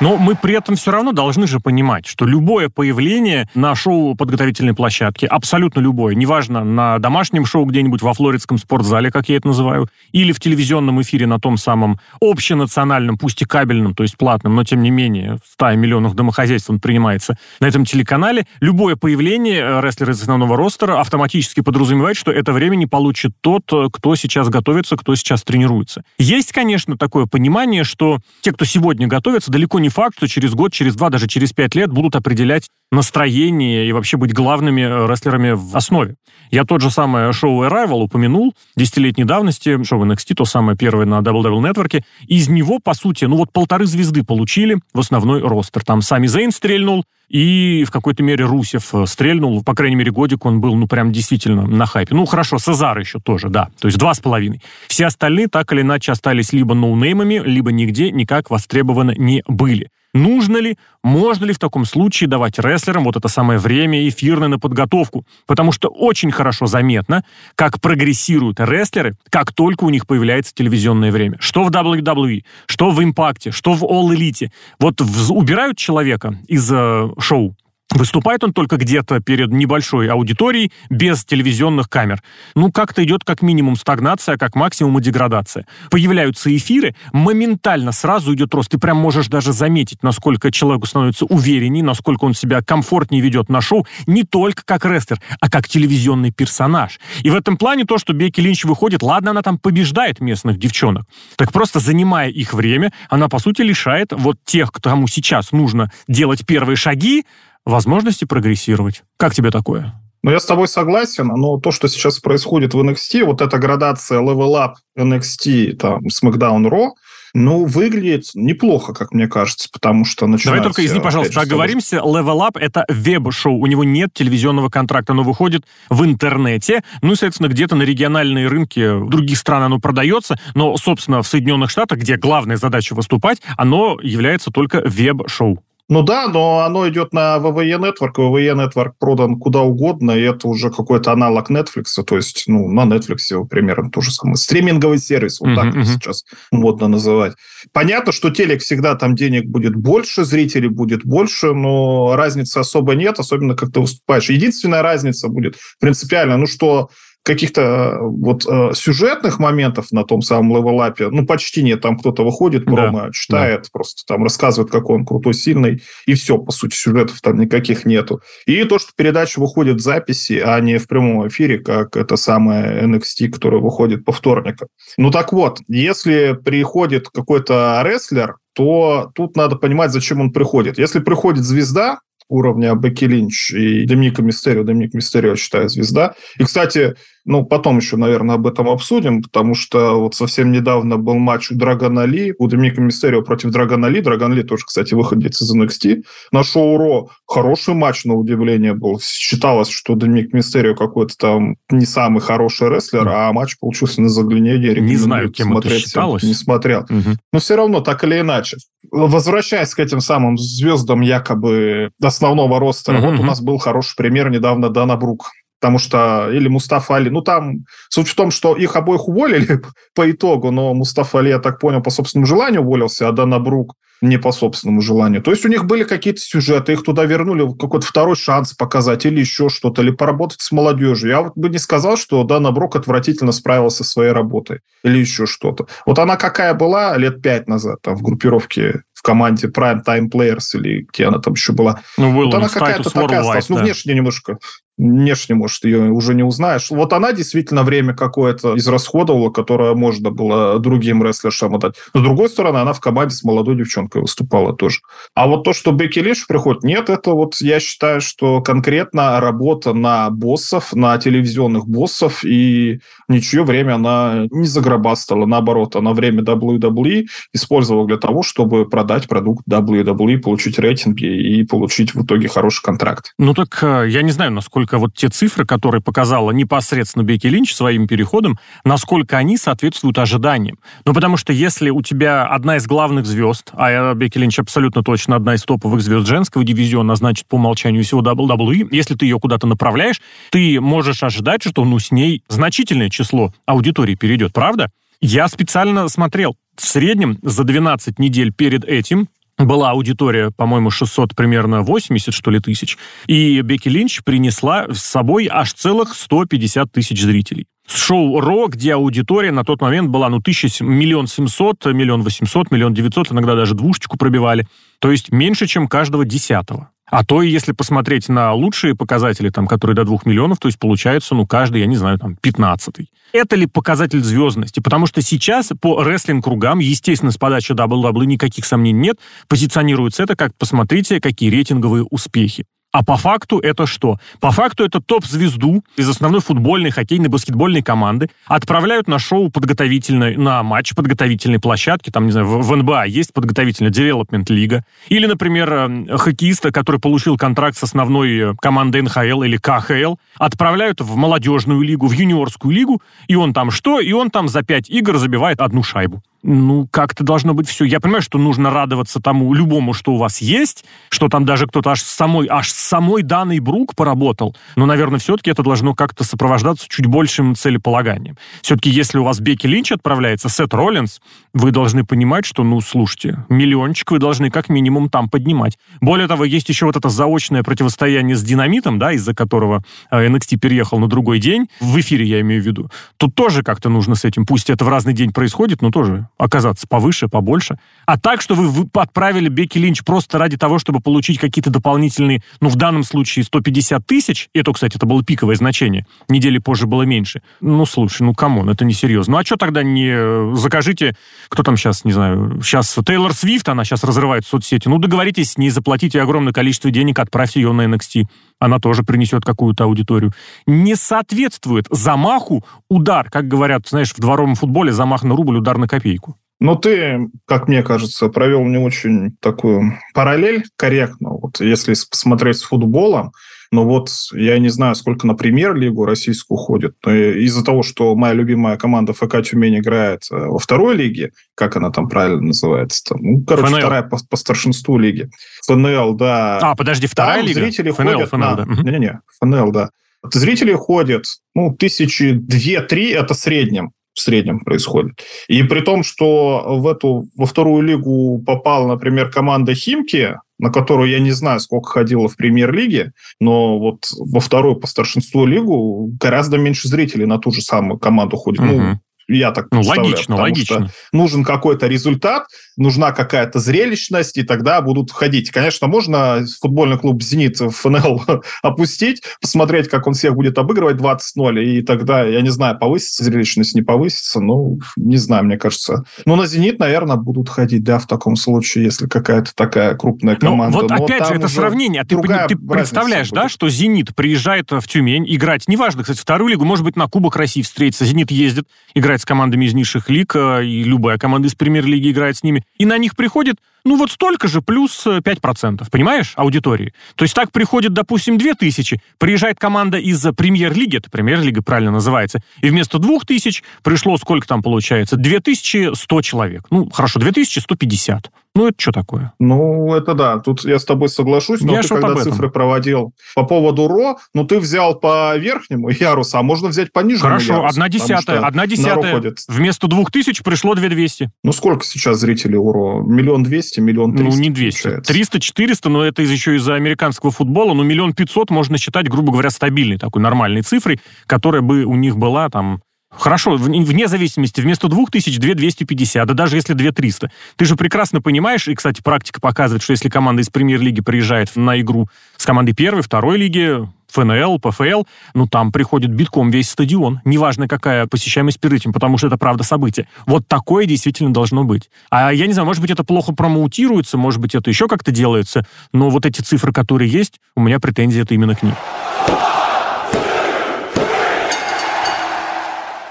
Но 0.00 0.16
мы 0.16 0.34
при 0.34 0.54
этом 0.56 0.74
все 0.74 0.90
равно 0.90 1.12
должны 1.12 1.46
же 1.46 1.60
понимать, 1.60 2.06
что 2.06 2.26
любое 2.26 2.68
появление 2.68 3.48
на 3.54 3.74
шоу 3.76 4.16
подготовительной 4.16 4.74
площадке, 4.74 5.26
абсолютно 5.26 5.80
любое, 5.80 6.14
неважно, 6.14 6.64
на 6.64 6.98
домашнем 6.98 7.46
шоу 7.46 7.64
где-нибудь 7.64 8.02
во 8.02 8.12
флоридском 8.12 8.58
спортзале, 8.58 9.12
как 9.12 9.28
я 9.28 9.36
это 9.36 9.46
называю, 9.46 9.88
или 10.12 10.32
в 10.32 10.40
телевизионном 10.40 11.00
эфире 11.02 11.26
на 11.26 11.38
том 11.38 11.56
самом 11.56 12.00
общенациональном, 12.20 13.18
пусть 13.18 13.40
и 13.42 13.44
кабельном, 13.44 13.94
то 13.94 14.02
есть 14.02 14.16
платном, 14.16 14.56
но 14.56 14.64
тем 14.64 14.82
не 14.82 14.90
менее 14.90 15.38
в 15.44 15.52
100 15.52 15.74
миллионах 15.76 16.14
домохозяйств 16.14 16.70
он 16.70 16.80
принимается 16.80 17.38
на 17.60 17.66
этом 17.66 17.84
телеканале, 17.84 18.46
любое 18.60 18.96
появление 18.96 19.60
э, 19.60 19.80
рестлера 19.80 20.12
из 20.12 20.20
основного 20.20 20.56
ростера 20.56 21.00
автоматически 21.00 21.60
подразумевает, 21.60 22.16
что 22.16 22.32
это 22.32 22.52
время 22.52 22.74
не 22.74 22.86
получит 22.86 23.32
тот, 23.40 23.72
э, 23.72 23.86
кто 23.92 24.16
сейчас 24.16 24.48
готовится, 24.48 24.96
кто 24.96 25.14
сейчас 25.14 25.44
тренируется. 25.44 26.02
Есть, 26.18 26.50
конечно, 26.52 26.96
такое 26.96 27.26
понимание, 27.26 27.84
что 27.84 28.18
те, 28.40 28.52
кто 28.52 28.64
сегодня 28.64 29.06
готовятся, 29.06 29.52
далеко 29.52 29.78
не 29.78 29.83
факт, 29.88 30.16
что 30.16 30.28
через 30.28 30.54
год, 30.54 30.72
через 30.72 30.94
два, 30.96 31.10
даже 31.10 31.26
через 31.26 31.52
пять 31.52 31.74
лет 31.74 31.90
будут 31.90 32.16
определять 32.16 32.68
настроение 32.92 33.86
и 33.86 33.92
вообще 33.92 34.16
быть 34.16 34.32
главными 34.32 34.82
э, 34.82 35.06
рестлерами 35.06 35.52
в 35.52 35.76
основе. 35.76 36.16
Я 36.50 36.64
тот 36.64 36.80
же 36.80 36.90
самое 36.90 37.32
шоу 37.32 37.64
Arrival 37.64 38.02
упомянул, 38.02 38.54
десятилетней 38.76 39.24
давности, 39.24 39.82
шоу 39.84 40.04
NXT, 40.04 40.34
то 40.36 40.44
самое 40.44 40.76
первое 40.76 41.06
на 41.06 41.20
Double 41.20 41.42
Network. 41.60 42.02
Из 42.28 42.48
него, 42.48 42.78
по 42.78 42.94
сути, 42.94 43.24
ну 43.24 43.36
вот 43.36 43.52
полторы 43.52 43.86
звезды 43.86 44.22
получили 44.22 44.78
в 44.92 45.00
основной 45.00 45.40
ростер. 45.40 45.82
Там 45.84 46.02
Сами 46.02 46.26
Зейн 46.26 46.52
стрельнул, 46.52 47.04
И 47.28 47.84
в 47.86 47.90
какой-то 47.90 48.22
мере 48.22 48.44
Русев 48.44 48.94
э, 48.94 49.06
стрельнул. 49.06 49.62
По 49.64 49.74
крайней 49.74 49.96
мере, 49.96 50.10
годик 50.10 50.44
он 50.44 50.60
был, 50.60 50.74
ну, 50.74 50.86
прям 50.86 51.12
действительно 51.12 51.66
на 51.66 51.86
хайпе. 51.86 52.14
Ну, 52.14 52.26
хорошо, 52.26 52.58
Сазар 52.58 52.98
еще 52.98 53.18
тоже, 53.18 53.48
да. 53.48 53.68
То 53.80 53.88
есть 53.88 53.98
два 53.98 54.14
с 54.14 54.20
половиной. 54.20 54.62
Все 54.88 55.06
остальные 55.06 55.48
так 55.48 55.72
или 55.72 55.80
иначе 55.80 56.12
остались 56.12 56.52
либо 56.52 56.74
ноунеймами, 56.74 57.42
либо 57.44 57.72
нигде 57.72 58.10
никак 58.10 58.50
востребованы 58.50 59.14
не 59.16 59.42
были. 59.46 59.88
Нужно 60.14 60.58
ли, 60.58 60.78
можно 61.02 61.44
ли 61.44 61.52
в 61.52 61.58
таком 61.58 61.84
случае 61.84 62.28
давать 62.28 62.60
рестлерам 62.60 63.02
вот 63.04 63.16
это 63.16 63.26
самое 63.26 63.58
время 63.58 64.08
эфирное 64.08 64.46
на 64.46 64.60
подготовку? 64.60 65.26
Потому 65.44 65.72
что 65.72 65.88
очень 65.88 66.30
хорошо 66.30 66.66
заметно, 66.66 67.24
как 67.56 67.80
прогрессируют 67.80 68.60
рестлеры, 68.60 69.16
как 69.28 69.52
только 69.52 69.82
у 69.82 69.90
них 69.90 70.06
появляется 70.06 70.54
телевизионное 70.54 71.10
время. 71.10 71.36
Что 71.40 71.64
в 71.64 71.70
WWE, 71.70 72.44
что 72.66 72.90
в 72.90 73.02
Импакте, 73.02 73.50
что 73.50 73.74
в 73.74 73.82
All 73.82 74.16
Elite. 74.16 74.50
Вот 74.78 75.00
убирают 75.00 75.76
человека 75.76 76.38
из 76.46 76.70
э, 76.72 77.08
шоу, 77.18 77.56
Выступает 77.90 78.42
он 78.42 78.52
только 78.52 78.76
где-то 78.76 79.20
перед 79.20 79.52
небольшой 79.52 80.08
аудиторией, 80.08 80.72
без 80.90 81.24
телевизионных 81.24 81.88
камер. 81.88 82.22
Ну, 82.56 82.72
как-то 82.72 83.04
идет 83.04 83.22
как 83.24 83.40
минимум 83.40 83.76
стагнация, 83.76 84.36
как 84.36 84.56
максимум 84.56 84.98
и 84.98 85.02
деградация. 85.02 85.66
Появляются 85.90 86.54
эфиры, 86.54 86.96
моментально 87.12 87.92
сразу 87.92 88.34
идет 88.34 88.52
рост. 88.52 88.70
Ты 88.70 88.78
прям 88.78 88.96
можешь 88.96 89.28
даже 89.28 89.52
заметить, 89.52 90.02
насколько 90.02 90.50
человеку 90.50 90.86
становится 90.86 91.24
увереннее, 91.26 91.84
насколько 91.84 92.24
он 92.24 92.34
себя 92.34 92.62
комфортнее 92.62 93.22
ведет 93.22 93.48
на 93.48 93.60
шоу, 93.60 93.86
не 94.06 94.24
только 94.24 94.64
как 94.64 94.84
рестлер, 94.84 95.20
а 95.40 95.48
как 95.48 95.68
телевизионный 95.68 96.32
персонаж. 96.32 96.98
И 97.22 97.30
в 97.30 97.36
этом 97.36 97.56
плане 97.56 97.84
то, 97.84 97.98
что 97.98 98.12
Бекки 98.12 98.40
Линч 98.40 98.64
выходит, 98.64 99.02
ладно, 99.02 99.30
она 99.30 99.42
там 99.42 99.56
побеждает 99.56 100.20
местных 100.20 100.58
девчонок, 100.58 101.06
так 101.36 101.52
просто 101.52 101.78
занимая 101.78 102.28
их 102.28 102.54
время, 102.54 102.92
она, 103.08 103.28
по 103.28 103.38
сути, 103.38 103.62
лишает 103.62 104.12
вот 104.12 104.38
тех, 104.44 104.72
кому 104.72 105.06
сейчас 105.06 105.52
нужно 105.52 105.92
делать 106.08 106.44
первые 106.44 106.76
шаги, 106.76 107.24
возможности 107.64 108.24
прогрессировать. 108.24 109.02
Как 109.16 109.34
тебе 109.34 109.50
такое? 109.50 109.94
Ну, 110.22 110.30
я 110.30 110.40
с 110.40 110.46
тобой 110.46 110.68
согласен, 110.68 111.26
но 111.26 111.58
то, 111.58 111.70
что 111.70 111.86
сейчас 111.86 112.18
происходит 112.18 112.72
в 112.72 112.80
NXT, 112.80 113.24
вот 113.24 113.42
эта 113.42 113.58
градация 113.58 114.20
level 114.20 114.54
up 114.54 114.74
NXT, 114.98 115.72
там, 115.76 116.00
SmackDown 116.06 116.66
Raw, 116.68 116.92
ну, 117.34 117.64
выглядит 117.64 118.30
неплохо, 118.34 118.94
как 118.94 119.12
мне 119.12 119.26
кажется, 119.26 119.68
потому 119.70 120.04
что 120.04 120.26
начинается... 120.28 120.50
Давай 120.50 120.62
только, 120.62 120.86
извини, 120.86 121.02
пожалуйста, 121.02 121.40
оговоримся. 121.40 121.96
Level 121.96 122.38
Up— 122.38 122.52
это 122.60 122.84
веб-шоу. 122.88 123.58
У 123.58 123.66
него 123.66 123.82
нет 123.82 124.14
телевизионного 124.14 124.68
контракта. 124.68 125.12
Оно 125.12 125.24
выходит 125.24 125.64
в 125.90 126.04
интернете. 126.04 126.84
Ну 127.02 127.12
и, 127.12 127.16
соответственно, 127.16 127.48
где-то 127.48 127.74
на 127.74 127.82
региональные 127.82 128.46
рынки 128.46 128.80
других 129.08 129.36
стран 129.36 129.64
оно 129.64 129.80
продается. 129.80 130.38
Но, 130.54 130.76
собственно, 130.76 131.22
в 131.22 131.26
Соединенных 131.26 131.70
Штатах, 131.70 131.98
где 131.98 132.16
главная 132.16 132.56
задача 132.56 132.94
выступать, 132.94 133.42
оно 133.56 133.98
является 134.00 134.52
только 134.52 134.80
веб-шоу. 134.86 135.60
Ну 135.90 136.02
да, 136.02 136.28
но 136.28 136.60
оно 136.60 136.88
идет 136.88 137.12
на 137.12 137.36
VVE 137.36 137.78
Network, 137.78 138.14
VVE 138.16 138.54
Network 138.54 138.92
продан 138.98 139.38
куда 139.38 139.60
угодно, 139.60 140.12
и 140.12 140.22
это 140.22 140.48
уже 140.48 140.70
какой-то 140.70 141.12
аналог 141.12 141.50
Netflix, 141.50 142.02
то 142.06 142.16
есть, 142.16 142.44
ну, 142.46 142.68
на 142.68 142.84
Netflix 142.84 143.46
примерно 143.48 143.90
то 143.90 144.00
же 144.00 144.10
самое. 144.10 144.36
Стриминговый 144.36 144.98
сервис, 144.98 145.40
вот 145.40 145.50
uh-huh, 145.50 145.56
так 145.56 145.74
uh-huh. 145.74 145.84
сейчас 145.84 146.24
модно 146.50 146.88
называть. 146.88 147.34
Понятно, 147.72 148.12
что 148.12 148.30
телек 148.30 148.62
всегда 148.62 148.94
там 148.94 149.14
денег 149.14 149.44
будет 149.44 149.76
больше, 149.76 150.24
зрителей 150.24 150.68
будет 150.68 151.04
больше, 151.04 151.52
но 151.52 152.16
разницы 152.16 152.58
особо 152.58 152.94
нет, 152.94 153.18
особенно 153.18 153.54
как 153.54 153.70
ты 153.70 153.80
выступаешь. 153.80 154.30
Единственная 154.30 154.80
разница 154.80 155.28
будет 155.28 155.56
принципиально, 155.80 156.38
ну 156.38 156.46
что 156.46 156.88
каких-то 157.24 157.98
вот 158.00 158.44
э, 158.46 158.72
сюжетных 158.74 159.38
моментов 159.38 159.90
на 159.92 160.04
том 160.04 160.20
самом 160.20 160.56
левелапе, 160.56 161.08
ну, 161.08 161.26
почти 161.26 161.62
нет. 161.62 161.80
Там 161.80 161.98
кто-то 161.98 162.22
выходит, 162.22 162.66
промо, 162.66 163.04
да, 163.06 163.12
читает, 163.12 163.62
да. 163.62 163.68
просто 163.72 164.02
там 164.06 164.22
рассказывает, 164.22 164.70
какой 164.70 164.96
он 164.96 165.06
крутой, 165.06 165.32
сильный, 165.32 165.82
и 166.06 166.14
все, 166.14 166.36
по 166.36 166.52
сути, 166.52 166.74
сюжетов 166.76 167.20
там 167.22 167.38
никаких 167.38 167.86
нету. 167.86 168.20
И 168.46 168.62
то, 168.64 168.78
что 168.78 168.92
передача 168.94 169.40
выходит 169.40 169.76
в 169.76 169.80
записи, 169.80 170.42
а 170.44 170.60
не 170.60 170.76
в 170.76 170.86
прямом 170.86 171.26
эфире, 171.28 171.58
как 171.58 171.96
это 171.96 172.16
самое 172.16 172.84
NXT, 172.84 173.30
которое 173.30 173.62
выходит 173.62 174.04
по 174.04 174.12
вторникам. 174.12 174.68
Ну, 174.98 175.10
так 175.10 175.32
вот, 175.32 175.60
если 175.66 176.38
приходит 176.44 177.08
какой-то 177.08 177.82
рестлер, 177.86 178.36
то 178.52 179.10
тут 179.14 179.34
надо 179.34 179.56
понимать, 179.56 179.92
зачем 179.92 180.20
он 180.20 180.30
приходит. 180.30 180.78
Если 180.78 181.00
приходит 181.00 181.42
звезда, 181.42 182.00
уровня 182.28 182.74
Бекки 182.74 183.04
Линч 183.04 183.52
и 183.52 183.84
Доминика 183.86 184.22
Мистерио. 184.22 184.62
Доминик 184.62 184.94
Мистерио, 184.94 185.30
я 185.30 185.36
считаю, 185.36 185.68
звезда. 185.68 186.14
И, 186.38 186.44
кстати, 186.44 186.94
ну, 187.24 187.44
потом 187.44 187.78
еще, 187.78 187.96
наверное, 187.96 188.34
об 188.34 188.46
этом 188.46 188.68
обсудим, 188.68 189.22
потому 189.22 189.54
что 189.54 190.00
вот 190.00 190.14
совсем 190.14 190.52
недавно 190.52 190.98
был 190.98 191.14
матч 191.14 191.50
у 191.50 191.54
Драгона 191.54 192.04
Ли, 192.04 192.34
у 192.38 192.48
Доминика 192.48 192.82
Мистерио 192.82 193.22
против 193.22 193.50
Драгона 193.50 193.86
Ли. 193.86 194.02
Драгон 194.02 194.34
Ли 194.34 194.42
тоже, 194.42 194.64
кстати, 194.66 194.92
выходит 194.92 195.32
из 195.32 195.54
NXT. 195.54 196.02
На 196.32 196.44
шоу 196.44 196.76
Ро 196.76 197.08
хороший 197.26 197.74
матч, 197.74 198.04
на 198.04 198.14
удивление, 198.14 198.74
был. 198.74 199.00
Считалось, 199.00 199.70
что 199.70 199.94
Доминик 199.94 200.34
Мистерио 200.34 200.74
какой-то 200.74 201.16
там 201.16 201.56
не 201.70 201.86
самый 201.86 202.20
хороший 202.20 202.68
рестлер, 202.68 203.08
а 203.08 203.32
матч 203.32 203.58
получился 203.58 204.02
на 204.02 204.10
загляденье. 204.10 204.78
Не 204.80 204.96
знаю, 204.96 205.30
кем 205.30 205.48
смотреть, 205.48 205.80
это 205.80 205.88
считалось. 205.88 206.22
Не 206.22 206.34
смотрел. 206.34 206.82
Угу. 206.82 207.16
Но 207.32 207.38
все 207.38 207.56
равно, 207.56 207.80
так 207.80 208.04
или 208.04 208.20
иначе. 208.20 208.58
Возвращаясь 208.90 209.74
к 209.74 209.80
этим 209.80 210.00
самым 210.00 210.36
звездам 210.36 211.00
якобы 211.00 211.90
основного 212.02 212.60
роста, 212.60 212.92
угу. 212.92 213.06
вот 213.06 213.20
у 213.20 213.22
нас 213.22 213.40
был 213.40 213.56
хороший 213.56 213.96
пример 213.96 214.30
недавно 214.30 214.68
Дана 214.68 214.96
Брук 214.96 215.30
потому 215.64 215.78
что 215.78 216.28
или 216.30 216.46
Мустафа 216.46 216.96
Али, 216.96 217.08
ну 217.08 217.22
там 217.22 217.64
суть 217.88 218.08
в 218.08 218.14
том, 218.14 218.30
что 218.30 218.54
их 218.54 218.76
обоих 218.76 219.08
уволили 219.08 219.62
по 219.94 220.10
итогу, 220.10 220.50
но 220.50 220.74
Мустафа 220.74 221.20
Али, 221.20 221.30
я 221.30 221.38
так 221.38 221.58
понял, 221.58 221.80
по 221.80 221.88
собственному 221.88 222.26
желанию 222.26 222.60
уволился, 222.60 223.08
а 223.08 223.12
Дана 223.12 223.38
Брук 223.38 223.74
не 224.02 224.18
по 224.18 224.30
собственному 224.32 224.82
желанию. 224.82 225.22
То 225.22 225.30
есть 225.30 225.46
у 225.46 225.48
них 225.48 225.64
были 225.64 225.84
какие-то 225.84 226.20
сюжеты, 226.20 226.72
их 226.72 226.82
туда 226.82 227.06
вернули, 227.06 227.48
какой-то 227.58 227.86
второй 227.86 228.16
шанс 228.16 228.52
показать 228.52 229.06
или 229.06 229.20
еще 229.20 229.48
что-то, 229.48 229.80
или 229.80 229.90
поработать 229.90 230.42
с 230.42 230.52
молодежью. 230.52 231.08
Я 231.08 231.22
вот 231.22 231.32
бы 231.34 231.48
не 231.48 231.58
сказал, 231.58 231.96
что 231.96 232.22
Дана 232.24 232.50
Брук 232.50 232.76
отвратительно 232.76 233.32
справился 233.32 233.84
со 233.84 233.90
своей 233.90 234.12
работой 234.12 234.60
или 234.82 234.98
еще 234.98 235.24
что-то. 235.24 235.66
Вот 235.86 235.98
она 235.98 236.16
какая 236.16 236.52
была 236.52 236.96
лет 236.98 237.22
пять 237.22 237.48
назад 237.48 237.78
там, 237.80 237.96
в 237.96 238.02
группировке 238.02 238.82
в 238.92 239.02
команде 239.02 239.48
Prime 239.48 239.82
Time 239.86 240.10
Players 240.10 240.54
или 240.54 240.86
где 240.92 241.06
она 241.06 241.18
там 241.18 241.34
еще 241.34 241.52
была. 241.52 241.80
Ну, 241.96 242.12
вот 242.12 242.34
она 242.34 242.48
какая-то 242.48 242.90
такая 242.90 243.20
осталась. 243.20 243.48
Ну, 243.48 243.56
внешне 243.56 243.94
немножко 243.94 244.38
внешне, 244.76 245.34
может, 245.34 245.64
ее 245.64 245.90
уже 245.90 246.14
не 246.14 246.22
узнаешь. 246.22 246.70
Вот 246.70 246.92
она 246.92 247.12
действительно 247.12 247.62
время 247.62 247.94
какое-то 247.94 248.56
израсходовала, 248.56 249.30
которое 249.30 249.74
можно 249.74 250.10
было 250.10 250.58
другим 250.58 251.02
рестлершам 251.02 251.54
отдать. 251.54 251.74
Но, 251.94 252.00
с 252.00 252.02
другой 252.02 252.28
стороны, 252.28 252.58
она 252.58 252.72
в 252.72 252.80
команде 252.80 253.14
с 253.14 253.22
молодой 253.22 253.56
девчонкой 253.56 254.02
выступала 254.02 254.54
тоже. 254.54 254.80
А 255.14 255.26
вот 255.26 255.44
то, 255.44 255.52
что 255.52 255.72
Бекки 255.72 256.00
Линч 256.00 256.26
приходит, 256.26 256.64
нет, 256.64 256.90
это 256.90 257.12
вот 257.12 257.36
я 257.40 257.60
считаю, 257.60 258.00
что 258.00 258.40
конкретно 258.40 259.20
работа 259.20 259.72
на 259.72 260.10
боссов, 260.10 260.72
на 260.72 260.98
телевизионных 260.98 261.66
боссов, 261.66 262.24
и 262.24 262.80
ничье 263.08 263.44
время 263.44 263.74
она 263.74 264.26
не 264.30 264.46
загробастала. 264.46 265.26
Наоборот, 265.26 265.76
она 265.76 265.92
время 265.92 266.22
WWE 266.22 267.06
использовала 267.32 267.86
для 267.86 267.96
того, 267.96 268.22
чтобы 268.22 268.68
продать 268.68 269.08
продукт 269.08 269.46
WWE, 269.48 270.18
получить 270.18 270.58
рейтинги 270.58 271.04
и 271.04 271.44
получить 271.44 271.94
в 271.94 272.04
итоге 272.04 272.28
хороший 272.28 272.62
контракт. 272.62 273.12
Ну 273.18 273.34
так 273.34 273.62
э, 273.62 273.86
я 273.88 274.02
не 274.02 274.10
знаю, 274.10 274.32
насколько 274.32 274.63
насколько 274.64 274.78
вот 274.78 274.94
те 274.94 275.08
цифры, 275.08 275.44
которые 275.44 275.82
показала 275.82 276.30
непосредственно 276.30 277.02
Бекки 277.02 277.26
Линч 277.26 277.52
своим 277.54 277.86
переходом, 277.86 278.38
насколько 278.64 279.18
они 279.18 279.36
соответствуют 279.36 279.98
ожиданиям. 279.98 280.58
Ну, 280.86 280.94
потому 280.94 281.18
что 281.18 281.34
если 281.34 281.68
у 281.68 281.82
тебя 281.82 282.24
одна 282.24 282.56
из 282.56 282.66
главных 282.66 283.04
звезд, 283.04 283.50
а 283.52 283.92
Бекки 283.94 284.16
Линч 284.16 284.38
абсолютно 284.38 284.82
точно 284.82 285.16
одна 285.16 285.34
из 285.34 285.42
топовых 285.42 285.82
звезд 285.82 286.06
женского 286.08 286.44
дивизиона, 286.44 286.96
значит, 286.96 287.26
по 287.26 287.34
умолчанию 287.34 287.84
всего 287.84 288.00
WWE, 288.00 288.68
если 288.70 288.94
ты 288.94 289.04
ее 289.04 289.20
куда-то 289.20 289.46
направляешь, 289.46 290.00
ты 290.30 290.60
можешь 290.60 291.02
ожидать, 291.02 291.42
что 291.42 291.64
ну, 291.64 291.78
с 291.78 291.90
ней 291.90 292.22
значительное 292.28 292.88
число 292.88 293.34
аудитории 293.44 293.96
перейдет, 293.96 294.32
правда? 294.32 294.70
Я 295.00 295.28
специально 295.28 295.88
смотрел. 295.88 296.36
В 296.56 296.64
среднем 296.64 297.18
за 297.22 297.44
12 297.44 297.98
недель 297.98 298.32
перед 298.32 298.64
этим 298.64 299.08
была 299.38 299.70
аудитория, 299.70 300.30
по-моему, 300.30 300.70
600 300.70 301.14
примерно 301.14 301.62
80, 301.62 302.14
что 302.14 302.30
ли, 302.30 302.40
тысяч. 302.40 302.78
И 303.06 303.40
Бекки 303.40 303.68
Линч 303.68 304.02
принесла 304.04 304.66
с 304.72 304.78
собой 304.78 305.28
аж 305.30 305.52
целых 305.52 305.94
150 305.94 306.70
тысяч 306.70 307.02
зрителей. 307.02 307.46
Шоу 307.66 308.20
«Ро», 308.20 308.48
где 308.48 308.74
аудитория 308.74 309.32
на 309.32 309.42
тот 309.42 309.62
момент 309.62 309.88
была, 309.88 310.10
ну, 310.10 310.20
тысяч, 310.20 310.60
миллион 310.60 311.06
семьсот, 311.06 311.64
миллион 311.64 312.02
восемьсот, 312.02 312.50
миллион 312.50 312.74
девятьсот, 312.74 313.10
иногда 313.10 313.34
даже 313.34 313.54
двушечку 313.54 313.96
пробивали. 313.96 314.46
То 314.80 314.90
есть 314.90 315.10
меньше, 315.10 315.46
чем 315.46 315.66
каждого 315.66 316.04
десятого. 316.04 316.70
А 316.90 317.04
то, 317.04 317.22
если 317.22 317.52
посмотреть 317.52 318.08
на 318.08 318.32
лучшие 318.34 318.74
показатели, 318.74 319.30
там, 319.30 319.46
которые 319.46 319.74
до 319.74 319.84
двух 319.84 320.04
миллионов, 320.04 320.38
то 320.38 320.48
есть 320.48 320.58
получается, 320.58 321.14
ну, 321.14 321.26
каждый, 321.26 321.60
я 321.60 321.66
не 321.66 321.76
знаю, 321.76 321.98
там, 321.98 322.16
пятнадцатый. 322.16 322.90
Это 323.12 323.36
ли 323.36 323.46
показатель 323.46 324.02
звездности? 324.02 324.60
Потому 324.60 324.86
что 324.86 325.00
сейчас 325.00 325.50
по 325.60 325.82
рестлинг-кругам, 325.82 326.58
естественно, 326.58 327.10
с 327.10 327.16
подачи 327.16 327.52
WWE 327.52 328.04
никаких 328.06 328.44
сомнений 328.44 328.80
нет, 328.80 328.98
позиционируется 329.28 330.02
это 330.02 330.14
как, 330.16 330.36
посмотрите, 330.36 331.00
какие 331.00 331.30
рейтинговые 331.30 331.84
успехи. 331.84 332.44
А 332.74 332.82
по 332.82 332.96
факту 332.96 333.38
это 333.38 333.66
что? 333.66 334.00
По 334.18 334.32
факту 334.32 334.64
это 334.64 334.80
топ-звезду 334.80 335.64
из 335.76 335.88
основной 335.88 336.20
футбольной, 336.20 336.72
хоккейной, 336.72 337.08
баскетбольной 337.08 337.62
команды 337.62 338.10
отправляют 338.26 338.88
на 338.88 338.98
шоу 338.98 339.30
подготовительной, 339.30 340.16
на 340.16 340.42
матч 340.42 340.74
подготовительной 340.74 341.38
площадки, 341.38 341.90
там, 341.90 342.06
не 342.06 342.10
знаю, 342.10 342.26
в, 342.26 342.44
в 342.44 342.56
НБА 342.56 342.86
есть 342.86 343.12
подготовительная 343.12 343.70
Development 343.70 344.24
Лига. 344.28 344.64
Или, 344.88 345.06
например, 345.06 345.52
э, 345.52 345.96
хоккеиста, 345.96 346.50
который 346.50 346.80
получил 346.80 347.16
контракт 347.16 347.56
с 347.56 347.62
основной 347.62 348.18
э, 348.18 348.34
командой 348.40 348.82
НХЛ 348.82 349.22
или 349.22 349.36
КХЛ, 349.36 349.94
отправляют 350.18 350.80
в 350.80 350.96
молодежную 350.96 351.60
лигу, 351.60 351.86
в 351.86 351.92
юниорскую 351.92 352.52
лигу, 352.52 352.82
и 353.06 353.14
он 353.14 353.32
там 353.34 353.52
что? 353.52 353.78
И 353.78 353.92
он 353.92 354.10
там 354.10 354.26
за 354.26 354.42
пять 354.42 354.68
игр 354.68 354.96
забивает 354.96 355.40
одну 355.40 355.62
шайбу 355.62 356.02
ну, 356.24 356.66
как-то 356.70 357.04
должно 357.04 357.34
быть 357.34 357.48
все. 357.48 357.64
Я 357.64 357.80
понимаю, 357.80 358.02
что 358.02 358.18
нужно 358.18 358.50
радоваться 358.50 358.98
тому 359.00 359.34
любому, 359.34 359.74
что 359.74 359.92
у 359.92 359.98
вас 359.98 360.22
есть, 360.22 360.64
что 360.88 361.08
там 361.08 361.26
даже 361.26 361.46
кто-то 361.46 361.70
аж 361.70 361.82
с 361.82 361.86
самой, 361.86 362.26
аж 362.28 362.50
с 362.50 362.54
самой 362.54 363.02
данной 363.02 363.40
Брук 363.40 363.76
поработал. 363.76 364.34
Но, 364.56 364.64
наверное, 364.64 364.98
все-таки 364.98 365.30
это 365.30 365.42
должно 365.42 365.74
как-то 365.74 366.02
сопровождаться 366.02 366.66
чуть 366.68 366.86
большим 366.86 367.34
целеполаганием. 367.34 368.16
Все-таки, 368.40 368.70
если 368.70 368.98
у 368.98 369.04
вас 369.04 369.20
Бекки 369.20 369.46
Линч 369.46 369.72
отправляется, 369.72 370.30
Сет 370.30 370.54
Роллинс, 370.54 371.02
вы 371.34 371.50
должны 371.50 371.84
понимать, 371.84 372.24
что, 372.24 372.42
ну, 372.42 372.60
слушайте, 372.62 373.26
миллиончик 373.28 373.90
вы 373.90 373.98
должны 373.98 374.30
как 374.30 374.48
минимум 374.48 374.88
там 374.88 375.10
поднимать. 375.10 375.58
Более 375.82 376.08
того, 376.08 376.24
есть 376.24 376.48
еще 376.48 376.64
вот 376.64 376.76
это 376.76 376.88
заочное 376.88 377.42
противостояние 377.42 378.16
с 378.16 378.22
Динамитом, 378.22 378.78
да, 378.78 378.92
из-за 378.92 379.14
которого 379.14 379.62
NXT 379.92 380.36
э, 380.36 380.38
переехал 380.38 380.78
на 380.78 380.88
другой 380.88 381.18
день, 381.18 381.48
в 381.60 381.78
эфире 381.80 382.06
я 382.06 382.22
имею 382.22 382.42
в 382.42 382.46
виду. 382.46 382.70
Тут 382.96 383.14
тоже 383.14 383.42
как-то 383.42 383.68
нужно 383.68 383.94
с 383.94 384.06
этим, 384.06 384.24
пусть 384.24 384.48
это 384.48 384.64
в 384.64 384.70
разный 384.70 384.94
день 384.94 385.12
происходит, 385.12 385.60
но 385.60 385.70
тоже 385.70 386.08
оказаться 386.16 386.66
повыше, 386.68 387.08
побольше. 387.08 387.58
А 387.86 387.98
так, 387.98 388.20
что 388.20 388.34
вы, 388.34 388.68
отправили 388.74 389.28
Бекки 389.28 389.58
Линч 389.58 389.82
просто 389.82 390.18
ради 390.18 390.36
того, 390.36 390.58
чтобы 390.58 390.80
получить 390.80 391.18
какие-то 391.18 391.50
дополнительные, 391.50 392.22
ну, 392.40 392.48
в 392.48 392.56
данном 392.56 392.84
случае 392.84 393.24
150 393.24 393.86
тысяч, 393.86 394.28
это, 394.34 394.52
кстати, 394.52 394.76
это 394.76 394.86
было 394.86 395.02
пиковое 395.02 395.36
значение, 395.36 395.86
недели 396.08 396.38
позже 396.38 396.66
было 396.66 396.82
меньше. 396.82 397.22
Ну, 397.40 397.66
слушай, 397.66 398.02
ну, 398.02 398.14
come 398.14 398.33
on, 398.33 398.48
это 398.50 398.64
несерьезно. 398.64 399.12
Ну, 399.12 399.18
а 399.18 399.24
что 399.24 399.36
тогда 399.36 399.62
не 399.62 399.90
э, 399.90 400.34
закажите, 400.36 400.96
кто 401.28 401.42
там 401.42 401.56
сейчас, 401.56 401.84
не 401.84 401.92
знаю, 401.92 402.40
сейчас 402.42 402.76
Тейлор 402.86 403.12
Свифт, 403.12 403.48
она 403.48 403.64
сейчас 403.64 403.84
разрывает 403.84 404.26
соцсети, 404.26 404.68
ну, 404.68 404.78
договоритесь 404.78 405.32
с 405.32 405.38
ней, 405.38 405.50
заплатите 405.50 406.00
огромное 406.00 406.32
количество 406.32 406.70
денег, 406.70 406.98
отправьте 406.98 407.40
ее 407.40 407.52
на 407.52 407.62
NXT 407.62 408.04
она 408.38 408.58
тоже 408.58 408.82
принесет 408.82 409.24
какую-то 409.24 409.64
аудиторию. 409.64 410.12
Не 410.46 410.74
соответствует 410.74 411.66
замаху 411.70 412.44
удар, 412.68 413.10
как 413.10 413.28
говорят, 413.28 413.68
знаешь, 413.68 413.92
в 413.92 414.00
дворовом 414.00 414.34
футболе 414.34 414.72
замах 414.72 415.02
на 415.02 415.14
рубль, 415.14 415.38
удар 415.38 415.58
на 415.58 415.68
копейку. 415.68 416.16
Но 416.40 416.56
ты, 416.56 417.08
как 417.26 417.48
мне 417.48 417.62
кажется, 417.62 418.08
провел 418.08 418.44
не 418.44 418.58
очень 418.58 419.16
такую 419.20 419.78
параллель 419.94 420.44
корректно. 420.56 421.10
Вот 421.10 421.40
если 421.40 421.74
посмотреть 421.88 422.38
с 422.38 422.42
футболом, 422.42 423.12
но 423.54 423.64
вот 423.64 423.88
я 424.12 424.38
не 424.38 424.48
знаю, 424.48 424.74
сколько 424.74 425.06
на 425.06 425.14
премьер-лигу 425.14 425.84
российскую 425.84 426.36
ходит. 426.38 426.74
Но 426.84 426.92
из-за 426.92 427.44
того, 427.44 427.62
что 427.62 427.94
моя 427.94 428.12
любимая 428.12 428.56
команда 428.56 428.92
ФК 428.92 429.22
Тюмень 429.22 429.58
играет 429.58 430.02
э, 430.10 430.16
во 430.16 430.38
второй 430.38 430.74
лиге, 430.74 431.12
как 431.36 431.56
она 431.56 431.70
там 431.70 431.88
правильно 431.88 432.20
называется? 432.20 432.82
Там, 432.84 432.98
ну, 433.00 433.24
короче, 433.24 433.48
ФНЛ. 433.48 433.58
вторая 433.58 433.82
по, 433.84 433.98
по 434.10 434.16
старшинству 434.16 434.76
лиги. 434.76 435.08
ФНЛ, 435.46 435.94
да. 435.94 436.38
А, 436.42 436.56
подожди, 436.56 436.88
вторая 436.88 437.18
там 437.18 437.28
лига? 437.28 437.40
зрители 437.40 437.70
ФНЛ, 437.70 437.92
ходят 437.92 438.08
ФНЛ, 438.10 438.18
на... 438.18 438.34
да. 438.34 438.44
Не-не-не, 438.44 439.00
ФНЛ, 439.20 439.52
да. 439.52 439.70
Зрители 440.12 440.52
ходят, 440.52 441.04
ну, 441.34 441.54
тысячи 441.54 442.12
две-три, 442.12 442.90
это 442.90 443.14
в 443.14 443.16
среднем 443.16 443.70
в 443.94 444.00
среднем 444.00 444.40
происходит. 444.40 445.04
И 445.28 445.44
при 445.44 445.60
том, 445.60 445.84
что 445.84 446.42
в 446.58 446.66
эту, 446.66 447.06
во 447.16 447.26
вторую 447.26 447.62
лигу 447.62 448.20
попала, 448.26 448.66
например, 448.66 449.10
команда 449.10 449.54
Химки, 449.54 450.16
на 450.38 450.50
которую 450.50 450.90
я 450.90 450.98
не 450.98 451.12
знаю, 451.12 451.40
сколько 451.40 451.70
ходила 451.70 452.08
в 452.08 452.16
премьер-лиге, 452.16 452.92
но 453.20 453.58
вот 453.58 453.86
во 453.98 454.20
вторую 454.20 454.56
по 454.56 454.66
старшинству 454.66 455.24
лигу 455.26 455.90
гораздо 456.00 456.38
меньше 456.38 456.68
зрителей 456.68 457.06
на 457.06 457.18
ту 457.18 457.30
же 457.30 457.40
самую 457.40 457.78
команду 457.78 458.16
ходит. 458.16 458.40
Угу. 458.40 458.48
Ну, 458.48 458.78
я 459.08 459.30
так 459.32 459.46
ну, 459.50 459.62
логично, 459.62 460.16
логично. 460.16 460.70
нужен 460.92 461.24
какой-то 461.24 461.66
результат, 461.66 462.26
нужна 462.56 462.92
какая-то 462.92 463.38
зрелищность, 463.38 464.16
и 464.18 464.22
тогда 464.22 464.60
будут 464.60 464.90
ходить. 464.90 465.30
Конечно, 465.30 465.66
можно 465.66 466.24
футбольный 466.40 466.78
клуб 466.78 467.02
«Зенит» 467.02 467.40
в 467.40 467.50
ФНЛ 467.50 468.02
опустить, 468.42 469.02
посмотреть, 469.20 469.68
как 469.68 469.86
он 469.86 469.94
всех 469.94 470.14
будет 470.14 470.38
обыгрывать 470.38 470.76
20-0, 470.76 471.42
и 471.42 471.62
тогда, 471.62 472.04
я 472.04 472.20
не 472.20 472.30
знаю, 472.30 472.58
повысится 472.58 473.04
зрелищность, 473.04 473.54
не 473.54 473.62
повысится, 473.62 474.20
ну, 474.20 474.58
не 474.76 474.96
знаю, 474.96 475.24
мне 475.24 475.36
кажется. 475.36 475.84
Ну, 476.06 476.16
на 476.16 476.26
«Зенит», 476.26 476.58
наверное, 476.58 476.96
будут 476.96 477.28
ходить, 477.28 477.64
да, 477.64 477.78
в 477.78 477.86
таком 477.86 478.16
случае, 478.16 478.64
если 478.64 478.86
какая-то 478.86 479.34
такая 479.34 479.74
крупная 479.74 480.16
ну, 480.20 480.28
команда. 480.30 480.56
Ну, 480.56 480.62
вот 480.62 480.70
Но 480.70 480.84
опять 480.84 481.06
же, 481.08 481.14
это 481.14 481.28
сравнение. 481.28 481.82
А 481.82 481.84
ты, 481.84 481.96
ты 481.96 482.36
представляешь, 482.36 483.10
да, 483.10 483.28
что 483.28 483.48
«Зенит» 483.48 483.94
приезжает 483.94 484.50
в 484.50 484.66
Тюмень 484.66 485.04
играть, 485.08 485.48
неважно, 485.48 485.82
кстати, 485.82 485.98
вторую 485.98 486.30
лигу, 486.30 486.44
может 486.44 486.64
быть, 486.64 486.76
на 486.76 486.86
Кубок 486.86 487.16
России 487.16 487.42
встретится, 487.42 487.84
«Зенит» 487.84 488.10
ездит, 488.10 488.46
играет 488.74 488.93
играет 488.94 489.00
с 489.00 489.04
командами 489.04 489.46
из 489.46 489.54
низших 489.54 489.90
лиг, 489.90 490.14
э, 490.14 490.44
и 490.44 490.62
любая 490.62 490.98
команда 490.98 491.28
из 491.28 491.34
премьер-лиги 491.34 491.90
играет 491.90 492.16
с 492.16 492.22
ними, 492.22 492.44
и 492.58 492.64
на 492.64 492.78
них 492.78 492.94
приходит, 492.94 493.36
ну, 493.64 493.76
вот 493.76 493.90
столько 493.90 494.28
же, 494.28 494.40
плюс 494.40 494.86
5%, 494.86 495.66
э, 495.66 495.70
понимаешь, 495.70 496.12
аудитории. 496.16 496.72
То 496.94 497.04
есть 497.04 497.14
так 497.14 497.32
приходит, 497.32 497.72
допустим, 497.72 498.18
2000, 498.18 498.80
приезжает 498.98 499.38
команда 499.38 499.78
из 499.78 500.00
премьер-лиги, 500.16 500.76
это 500.76 500.90
премьер-лига 500.90 501.42
правильно 501.42 501.72
называется, 501.72 502.20
и 502.40 502.50
вместо 502.50 502.78
2000 502.78 503.42
пришло, 503.62 503.96
сколько 503.96 504.26
там 504.28 504.42
получается, 504.42 504.96
2100 504.96 506.02
человек. 506.02 506.44
Ну, 506.50 506.70
хорошо, 506.70 507.00
2150. 507.00 508.10
Ну, 508.36 508.48
это 508.48 508.60
что 508.60 508.72
такое? 508.72 509.12
Ну, 509.20 509.74
это 509.74 509.94
да. 509.94 510.18
Тут 510.18 510.44
я 510.44 510.58
с 510.58 510.64
тобой 510.64 510.88
соглашусь, 510.88 511.40
но 511.40 511.52
я 511.54 511.62
ты 511.62 511.68
когда 511.68 511.94
цифры 511.94 512.28
проводил 512.30 512.92
по 513.14 513.24
поводу 513.24 513.68
РО, 513.68 513.98
ну, 514.12 514.24
ты 514.24 514.40
взял 514.40 514.74
по 514.74 515.16
верхнему 515.16 515.68
ярусу, 515.68 516.18
а 516.18 516.22
можно 516.22 516.48
взять 516.48 516.72
по 516.72 516.80
нижнему 516.80 517.02
Хорошо, 517.02 517.34
ярусу, 517.34 517.48
одна 517.48 517.68
десятая. 517.68 518.18
Одна 518.20 518.46
десятая. 518.48 519.14
Вместо 519.28 519.68
двух 519.68 519.92
тысяч 519.92 520.22
пришло 520.22 520.54
две 520.56 520.68
двести. 520.68 521.12
Ну, 521.22 521.32
сколько 521.32 521.64
сейчас 521.64 521.98
зрителей 521.98 522.36
у 522.36 522.50
РО? 522.50 522.82
Миллион 522.82 523.22
двести, 523.22 523.60
миллион 523.60 523.94
триста? 523.94 524.16
Ну, 524.16 524.22
не 524.22 524.30
двести. 524.30 524.80
Триста, 524.80 525.20
четыреста, 525.20 525.68
но 525.68 525.84
это 525.84 526.02
еще 526.02 526.34
из-за 526.34 526.54
американского 526.54 527.12
футбола. 527.12 527.54
Но 527.54 527.62
миллион 527.62 527.92
пятьсот 527.92 528.30
можно 528.30 528.58
считать, 528.58 528.88
грубо 528.88 529.12
говоря, 529.12 529.30
стабильной 529.30 529.78
такой 529.78 530.02
нормальной 530.02 530.42
цифрой, 530.42 530.80
которая 531.06 531.42
бы 531.42 531.64
у 531.64 531.76
них 531.76 531.96
была 531.96 532.28
там 532.30 532.62
Хорошо, 532.98 533.36
вне 533.36 533.88
зависимости, 533.88 534.40
вместо 534.40 534.68
2000 534.68 535.18
2250, 535.18 536.06
да 536.06 536.14
даже 536.14 536.36
если 536.36 536.54
2300. 536.54 537.10
Ты 537.36 537.44
же 537.44 537.56
прекрасно 537.56 538.00
понимаешь, 538.00 538.48
и, 538.48 538.54
кстати, 538.54 538.80
практика 538.82 539.20
показывает, 539.20 539.62
что 539.62 539.72
если 539.72 539.88
команда 539.88 540.22
из 540.22 540.30
премьер-лиги 540.30 540.80
приезжает 540.80 541.34
на 541.36 541.60
игру 541.60 541.88
с 542.16 542.24
командой 542.24 542.52
первой, 542.52 542.82
второй 542.82 543.18
лиги, 543.18 543.66
ФНЛ, 543.94 544.40
ПФЛ, 544.40 544.82
ну 545.14 545.26
там 545.28 545.52
приходит 545.52 545.90
битком 545.90 546.30
весь 546.30 546.50
стадион. 546.50 547.00
Неважно, 547.04 547.46
какая 547.46 547.86
посещаемость 547.86 548.40
перед 548.40 548.60
этим, 548.60 548.72
потому 548.72 548.98
что 548.98 549.06
это 549.06 549.16
правда 549.16 549.44
событие. 549.44 549.88
Вот 550.06 550.26
такое 550.26 550.66
действительно 550.66 551.12
должно 551.12 551.44
быть. 551.44 551.70
А 551.90 552.12
я 552.12 552.26
не 552.26 552.32
знаю, 552.32 552.46
может 552.46 552.60
быть, 552.60 552.70
это 552.70 552.82
плохо 552.82 553.12
промоутируется, 553.14 553.96
может 553.96 554.20
быть, 554.20 554.34
это 554.34 554.50
еще 554.50 554.66
как-то 554.66 554.90
делается, 554.90 555.46
но 555.72 555.90
вот 555.90 556.06
эти 556.06 556.20
цифры, 556.22 556.52
которые 556.52 556.90
есть, 556.90 557.20
у 557.36 557.40
меня 557.40 557.60
претензии 557.60 558.02
это 558.02 558.14
именно 558.14 558.34
к 558.34 558.42
ним. 558.42 558.54